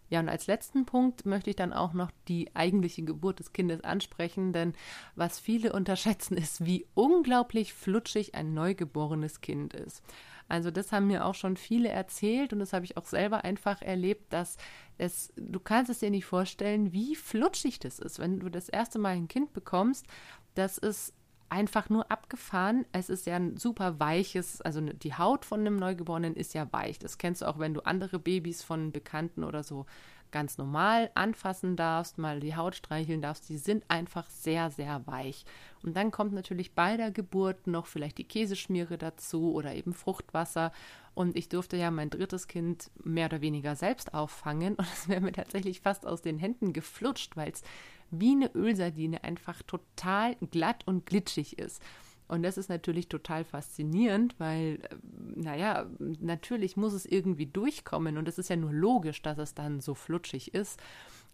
Ja, 0.09 0.21
und 0.21 0.29
als 0.29 0.47
letzten 0.47 0.87
Punkt 0.87 1.27
möchte 1.27 1.51
ich 1.51 1.57
dann 1.57 1.73
auch 1.73 1.95
noch 1.95 2.13
die 2.29 2.55
eigentliche 2.55 3.03
Geburt 3.03 3.41
des 3.41 3.53
Kindes 3.53 3.83
ansprechen, 3.83 4.53
denn 4.53 4.75
was 5.17 5.41
viele 5.41 5.73
unterschätzen, 5.73 6.37
ist, 6.37 6.65
wie 6.65 6.87
unglaublich 6.95 7.75
flutschig 7.75 8.37
ein 8.37 8.55
neugeborenes 8.55 9.41
Kind 9.41 9.75
ist. 9.75 10.05
Also 10.47 10.71
das 10.71 10.93
haben 10.93 11.09
mir 11.09 11.25
auch 11.25 11.35
schon 11.35 11.57
viele 11.57 11.89
erzählt 11.89 12.53
und 12.53 12.61
das 12.61 12.73
habe 12.73 12.85
ich 12.85 12.97
auch 12.97 13.07
selber 13.07 13.43
einfach 13.43 13.83
erlebt, 13.83 14.33
dass 14.33 14.59
es, 14.97 15.33
du 15.37 15.59
kannst 15.59 15.91
es 15.91 15.99
dir 15.99 16.11
nicht 16.11 16.27
vorstellen, 16.27 16.93
wie 16.93 17.17
flutschig 17.17 17.81
das 17.81 17.99
ist, 17.99 18.21
wenn 18.21 18.39
du 18.39 18.49
das 18.49 18.69
erste 18.69 19.01
Mal 19.01 19.17
ein 19.17 19.27
Kind 19.27 19.55
bekommst. 19.55 20.07
Das 20.55 20.79
ist 20.79 21.13
einfach 21.55 21.89
nur 21.89 22.11
abgefahren. 22.11 22.85
Es 22.91 23.09
ist 23.09 23.27
ja 23.27 23.37
ein 23.37 23.57
super 23.57 24.01
weiches, 24.01 24.61
also 24.61 24.81
ne, 24.81 24.93
die 24.93 25.15
Haut 25.15 25.45
von 25.45 25.61
einem 25.61 25.77
Neugeborenen 25.77 26.35
ist 26.35 26.53
ja 26.53 26.71
weich. 26.73 26.99
Das 26.99 27.17
kennst 27.17 27.43
du 27.43 27.47
auch, 27.47 27.61
wenn 27.61 27.75
du 27.75 27.81
andere 27.83 28.19
Babys 28.19 28.65
von 28.65 28.91
Bekannten 28.91 29.45
oder 29.45 29.63
so 29.63 29.87
ganz 30.33 30.59
normal 30.59 31.13
anfassen 31.15 31.77
darfst, 31.77 32.19
mal 32.19 32.41
die 32.41 32.57
Haut 32.57 32.75
streicheln 32.75 33.23
darfst. 33.23 33.49
Die 33.49 33.57
sind 33.57 33.85
einfach 33.87 34.29
sehr, 34.29 34.73
sehr 34.73 35.07
weich. 35.07 35.45
Und 35.85 35.97
dann 35.97 36.11
kommt 36.11 36.33
natürlich 36.33 36.75
bei 36.75 36.97
der 36.97 37.13
Geburt 37.13 37.69
noch 37.69 37.87
vielleicht 37.87 38.19
die 38.19 38.27
Käseschmiere 38.27 38.99
dazu 38.99 39.53
oder 39.55 39.77
eben 39.77 39.95
Fruchtwasser. 39.95 40.73
Und 41.15 41.37
ich 41.37 41.49
durfte 41.49 41.77
ja 41.77 41.93
mein 41.93 42.11
drittes 42.11 42.49
Kind 42.49 42.91
mehr 43.05 43.27
oder 43.27 43.43
weniger 43.43 43.77
selbst 43.77 44.13
auffangen 44.13 44.75
und 44.79 44.89
es 44.93 45.09
wäre 45.09 45.21
mir 45.21 45.31
tatsächlich 45.31 45.81
fast 45.81 46.05
aus 46.05 46.21
den 46.21 46.39
Händen 46.41 46.73
geflutscht, 46.73 47.37
weil 47.37 47.53
es 47.53 47.63
wie 48.11 48.33
eine 48.33 48.55
Ölsardine 48.55 49.25
einfach 49.25 49.63
total 49.63 50.37
glatt 50.51 50.87
und 50.87 51.07
glitschig 51.07 51.59
ist. 51.59 51.83
Und 52.27 52.43
das 52.43 52.57
ist 52.57 52.71
natürlich 52.71 53.09
total 53.09 53.45
faszinierend, 53.45 54.35
weil, 54.39 54.81
äh, 54.91 54.97
naja, 55.37 55.87
natürlich 55.99 56.77
muss 56.77 56.95
es 56.95 57.05
irgendwie 57.05 57.47
durchkommen 57.47 58.17
und 58.17 58.29
es 58.29 58.39
ist 58.39 58.49
ja 58.49 58.57
nur 58.57 58.73
logisch, 58.73 59.21
dass 59.23 59.39
es 59.39 59.55
dann 59.55 59.81
so 59.81 59.95
flutschig 59.95 60.55
ist. 60.55 60.81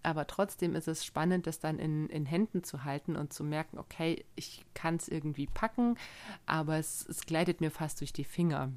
Aber 0.03 0.27
trotzdem 0.27 0.75
ist 0.75 0.89
es 0.89 1.05
spannend, 1.05 1.47
das 1.47 1.61
dann 1.61 1.79
in, 1.79 2.09
in 2.09 2.25
Händen 2.25 2.65
zu 2.65 2.85
halten 2.85 3.17
und 3.17 3.33
zu 3.33 3.45
merken, 3.45 3.79
okay, 3.79 4.25
ich 4.35 4.65
kann 4.75 4.97
es 4.97 5.09
irgendwie 5.09 5.47
packen, 5.47 5.97
aber 6.47 6.79
es, 6.79 7.07
es 7.07 7.27
gleitet 7.27 7.61
mir 7.61 7.71
fast 7.71 8.01
durch 8.01 8.13
die 8.13 8.25
Finger. 8.25 8.73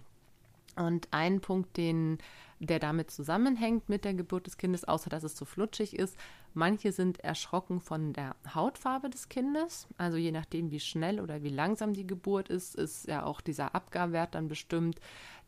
Und 0.75 1.07
ein 1.12 1.41
Punkt, 1.41 1.77
den, 1.77 2.17
der 2.59 2.79
damit 2.79 3.12
zusammenhängt 3.12 3.89
mit 3.89 4.05
der 4.05 4.13
Geburt 4.13 4.47
des 4.47 4.57
Kindes, 4.57 4.86
außer 4.86 5.09
dass 5.09 5.23
es 5.23 5.36
zu 5.36 5.45
flutschig 5.45 5.97
ist, 5.97 6.17
manche 6.53 6.91
sind 6.91 7.19
erschrocken 7.19 7.79
von 7.79 8.13
der 8.13 8.36
Hautfarbe 8.53 9.09
des 9.09 9.29
Kindes. 9.29 9.88
Also 9.97 10.17
je 10.17 10.31
nachdem, 10.31 10.71
wie 10.71 10.79
schnell 10.79 11.19
oder 11.19 11.43
wie 11.43 11.49
langsam 11.49 11.93
die 11.93 12.07
Geburt 12.07 12.49
ist, 12.49 12.75
ist 12.75 13.07
ja 13.07 13.23
auch 13.23 13.41
dieser 13.41 13.75
Abgabwert 13.75 14.36
dann 14.36 14.47
bestimmt, 14.47 14.99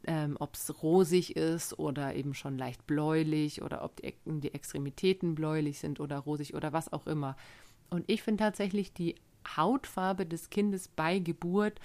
ähm, 0.08 0.38
ob 0.40 0.56
es 0.56 0.84
rosig 0.84 1.36
ist 1.36 1.80
oder 1.80 2.16
eben 2.16 2.34
schon 2.34 2.58
leicht 2.58 2.86
bläulich 2.86 3.62
oder 3.62 3.84
ob 3.84 3.96
die, 3.98 4.14
die 4.26 4.54
Extremitäten 4.54 5.36
bläulich 5.36 5.80
sind 5.80 6.00
oder 6.00 6.20
rosig 6.20 6.54
oder 6.54 6.74
was 6.74 6.94
auch 6.94 7.08
immer. 7.08 7.36
Und 7.90 8.04
ich 8.08 8.22
finde 8.22 8.44
tatsächlich 8.44 8.94
die 8.94 9.16
Hautfarbe 9.56 10.26
des 10.26 10.50
Kindes 10.50 10.88
bei 10.88 11.20
Geburt 11.20 11.80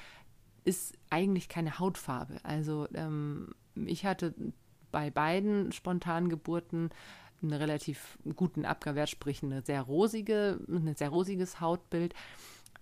ist 0.64 0.94
eigentlich 1.10 1.48
keine 1.48 1.78
Hautfarbe. 1.78 2.36
Also 2.42 2.88
ähm, 2.94 3.54
ich 3.74 4.04
hatte 4.04 4.34
bei 4.90 5.10
beiden 5.10 5.72
spontanen 5.72 6.28
Geburten 6.28 6.90
einen 7.42 7.52
relativ 7.52 8.18
guten 8.36 8.64
Abgabwert, 8.64 9.08
sprich 9.08 9.42
eine 9.42 9.62
sehr 9.62 9.82
rosige, 9.82 10.60
ein 10.68 10.94
sehr 10.96 11.08
rosiges 11.10 11.60
Hautbild. 11.60 12.14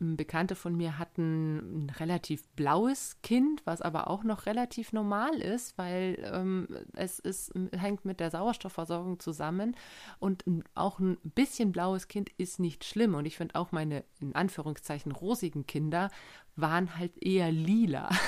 Bekannte 0.01 0.55
von 0.55 0.77
mir 0.77 0.99
hatten 0.99 1.87
ein 1.87 1.91
relativ 1.91 2.47
blaues 2.51 3.17
Kind, 3.23 3.63
was 3.65 3.83
aber 3.83 4.09
auch 4.09 4.23
noch 4.23 4.47
relativ 4.47 4.93
normal 4.93 5.35
ist, 5.41 5.77
weil 5.77 6.19
ähm, 6.33 6.69
es 6.95 7.19
ist, 7.19 7.53
hängt 7.77 8.05
mit 8.05 8.21
der 8.21 8.31
Sauerstoffversorgung 8.31 9.19
zusammen. 9.19 9.77
Und 10.21 10.45
auch 10.75 11.01
ein 11.01 11.19
bisschen 11.23 11.73
blaues 11.73 12.07
Kind 12.07 12.31
ist 12.39 12.61
nicht 12.61 12.85
schlimm. 12.85 13.15
Und 13.15 13.27
ich 13.27 13.37
finde 13.37 13.57
auch 13.57 13.73
meine, 13.73 14.05
in 14.21 14.35
Anführungszeichen, 14.35 15.11
rosigen 15.11 15.67
Kinder 15.67 16.11
waren 16.55 16.97
halt 16.97 17.21
eher 17.23 17.51
lila. 17.51 18.09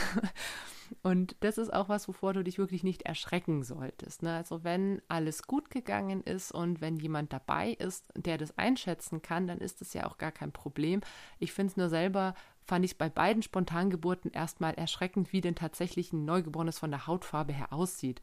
Und 1.02 1.36
das 1.40 1.58
ist 1.58 1.72
auch 1.72 1.88
was, 1.88 2.08
wovor 2.08 2.32
du 2.32 2.42
dich 2.42 2.58
wirklich 2.58 2.82
nicht 2.82 3.02
erschrecken 3.02 3.62
solltest. 3.62 4.22
Ne? 4.22 4.34
Also 4.34 4.64
wenn 4.64 5.00
alles 5.08 5.44
gut 5.44 5.70
gegangen 5.70 6.22
ist 6.22 6.52
und 6.52 6.80
wenn 6.80 6.96
jemand 6.96 7.32
dabei 7.32 7.72
ist, 7.72 8.04
der 8.16 8.38
das 8.38 8.56
einschätzen 8.58 9.22
kann, 9.22 9.46
dann 9.46 9.58
ist 9.58 9.80
das 9.80 9.94
ja 9.94 10.06
auch 10.06 10.18
gar 10.18 10.32
kein 10.32 10.52
Problem. 10.52 11.00
Ich 11.38 11.52
finde 11.52 11.70
es 11.70 11.76
nur 11.76 11.88
selber, 11.88 12.34
fand 12.64 12.84
ich 12.84 12.92
es 12.92 12.98
bei 12.98 13.08
beiden 13.08 13.42
Spontangeburten 13.42 14.30
erstmal 14.30 14.74
erschreckend, 14.74 15.32
wie 15.32 15.40
denn 15.40 15.54
tatsächlich 15.54 16.12
ein 16.12 16.24
Neugeborenes 16.24 16.78
von 16.78 16.90
der 16.90 17.06
Hautfarbe 17.06 17.52
her 17.52 17.72
aussieht. 17.72 18.20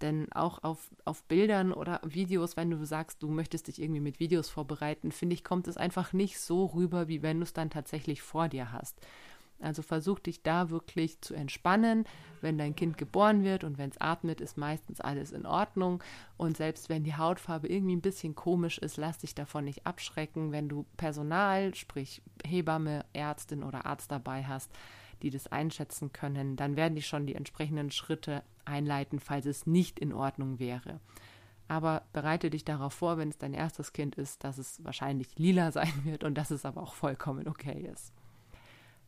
Denn 0.00 0.32
auch 0.32 0.64
auf, 0.64 0.90
auf 1.04 1.22
Bildern 1.24 1.72
oder 1.72 2.00
Videos, 2.04 2.56
wenn 2.56 2.70
du 2.70 2.84
sagst, 2.86 3.22
du 3.22 3.28
möchtest 3.28 3.68
dich 3.68 3.82
irgendwie 3.82 4.00
mit 4.00 4.18
Videos 4.18 4.48
vorbereiten, 4.48 5.12
finde 5.12 5.34
ich, 5.34 5.44
kommt 5.44 5.68
es 5.68 5.76
einfach 5.76 6.12
nicht 6.12 6.40
so 6.40 6.66
rüber, 6.66 7.08
wie 7.08 7.22
wenn 7.22 7.38
du 7.38 7.42
es 7.42 7.52
dann 7.52 7.68
tatsächlich 7.68 8.22
vor 8.22 8.48
dir 8.48 8.72
hast. 8.72 8.98
Also 9.60 9.82
versuch 9.82 10.18
dich 10.18 10.42
da 10.42 10.70
wirklich 10.70 11.20
zu 11.20 11.34
entspannen. 11.34 12.04
Wenn 12.40 12.56
dein 12.56 12.74
Kind 12.74 12.96
geboren 12.96 13.44
wird 13.44 13.64
und 13.64 13.76
wenn 13.78 13.90
es 13.90 14.00
atmet, 14.00 14.40
ist 14.40 14.56
meistens 14.56 15.00
alles 15.00 15.32
in 15.32 15.46
Ordnung. 15.46 16.02
Und 16.36 16.56
selbst 16.56 16.88
wenn 16.88 17.04
die 17.04 17.16
Hautfarbe 17.16 17.68
irgendwie 17.68 17.96
ein 17.96 18.00
bisschen 18.00 18.34
komisch 18.34 18.78
ist, 18.78 18.96
lass 18.96 19.18
dich 19.18 19.34
davon 19.34 19.64
nicht 19.64 19.86
abschrecken. 19.86 20.52
Wenn 20.52 20.68
du 20.68 20.86
Personal, 20.96 21.74
sprich 21.74 22.22
Hebamme, 22.46 23.04
Ärztin 23.12 23.62
oder 23.62 23.84
Arzt 23.86 24.10
dabei 24.10 24.44
hast, 24.44 24.70
die 25.22 25.30
das 25.30 25.48
einschätzen 25.48 26.12
können, 26.12 26.56
dann 26.56 26.76
werden 26.76 26.94
die 26.94 27.02
schon 27.02 27.26
die 27.26 27.34
entsprechenden 27.34 27.90
Schritte 27.90 28.42
einleiten, 28.64 29.20
falls 29.20 29.46
es 29.46 29.66
nicht 29.66 29.98
in 29.98 30.14
Ordnung 30.14 30.58
wäre. 30.58 31.00
Aber 31.68 32.02
bereite 32.12 32.50
dich 32.50 32.64
darauf 32.64 32.94
vor, 32.94 33.16
wenn 33.16 33.28
es 33.28 33.38
dein 33.38 33.54
erstes 33.54 33.92
Kind 33.92 34.16
ist, 34.16 34.42
dass 34.42 34.58
es 34.58 34.82
wahrscheinlich 34.84 35.38
lila 35.38 35.70
sein 35.72 36.04
wird 36.04 36.24
und 36.24 36.34
dass 36.34 36.50
es 36.50 36.64
aber 36.64 36.82
auch 36.82 36.94
vollkommen 36.94 37.46
okay 37.46 37.88
ist. 37.92 38.12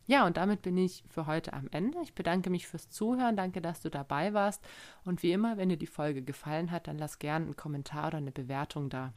Ja, 0.05 0.25
und 0.25 0.37
damit 0.37 0.61
bin 0.61 0.77
ich 0.77 1.03
für 1.09 1.27
heute 1.27 1.53
am 1.53 1.67
Ende. 1.71 1.97
Ich 2.03 2.13
bedanke 2.13 2.49
mich 2.49 2.67
fürs 2.67 2.89
Zuhören, 2.89 3.37
danke, 3.37 3.61
dass 3.61 3.81
du 3.81 3.89
dabei 3.89 4.33
warst. 4.33 4.61
Und 5.05 5.23
wie 5.23 5.31
immer, 5.31 5.57
wenn 5.57 5.69
dir 5.69 5.77
die 5.77 5.87
Folge 5.87 6.21
gefallen 6.21 6.71
hat, 6.71 6.87
dann 6.87 6.97
lass 6.97 7.19
gerne 7.19 7.45
einen 7.45 7.55
Kommentar 7.55 8.07
oder 8.07 8.17
eine 8.17 8.31
Bewertung 8.31 8.89
da. 8.89 9.13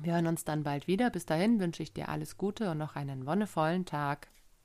Wir 0.00 0.14
hören 0.14 0.28
uns 0.28 0.44
dann 0.44 0.62
bald 0.62 0.86
wieder. 0.86 1.10
Bis 1.10 1.26
dahin 1.26 1.60
wünsche 1.60 1.82
ich 1.82 1.92
dir 1.92 2.08
alles 2.08 2.36
Gute 2.36 2.70
und 2.70 2.78
noch 2.78 2.96
einen 2.96 3.26
wonnevollen 3.26 3.84
Tag. 3.84 4.28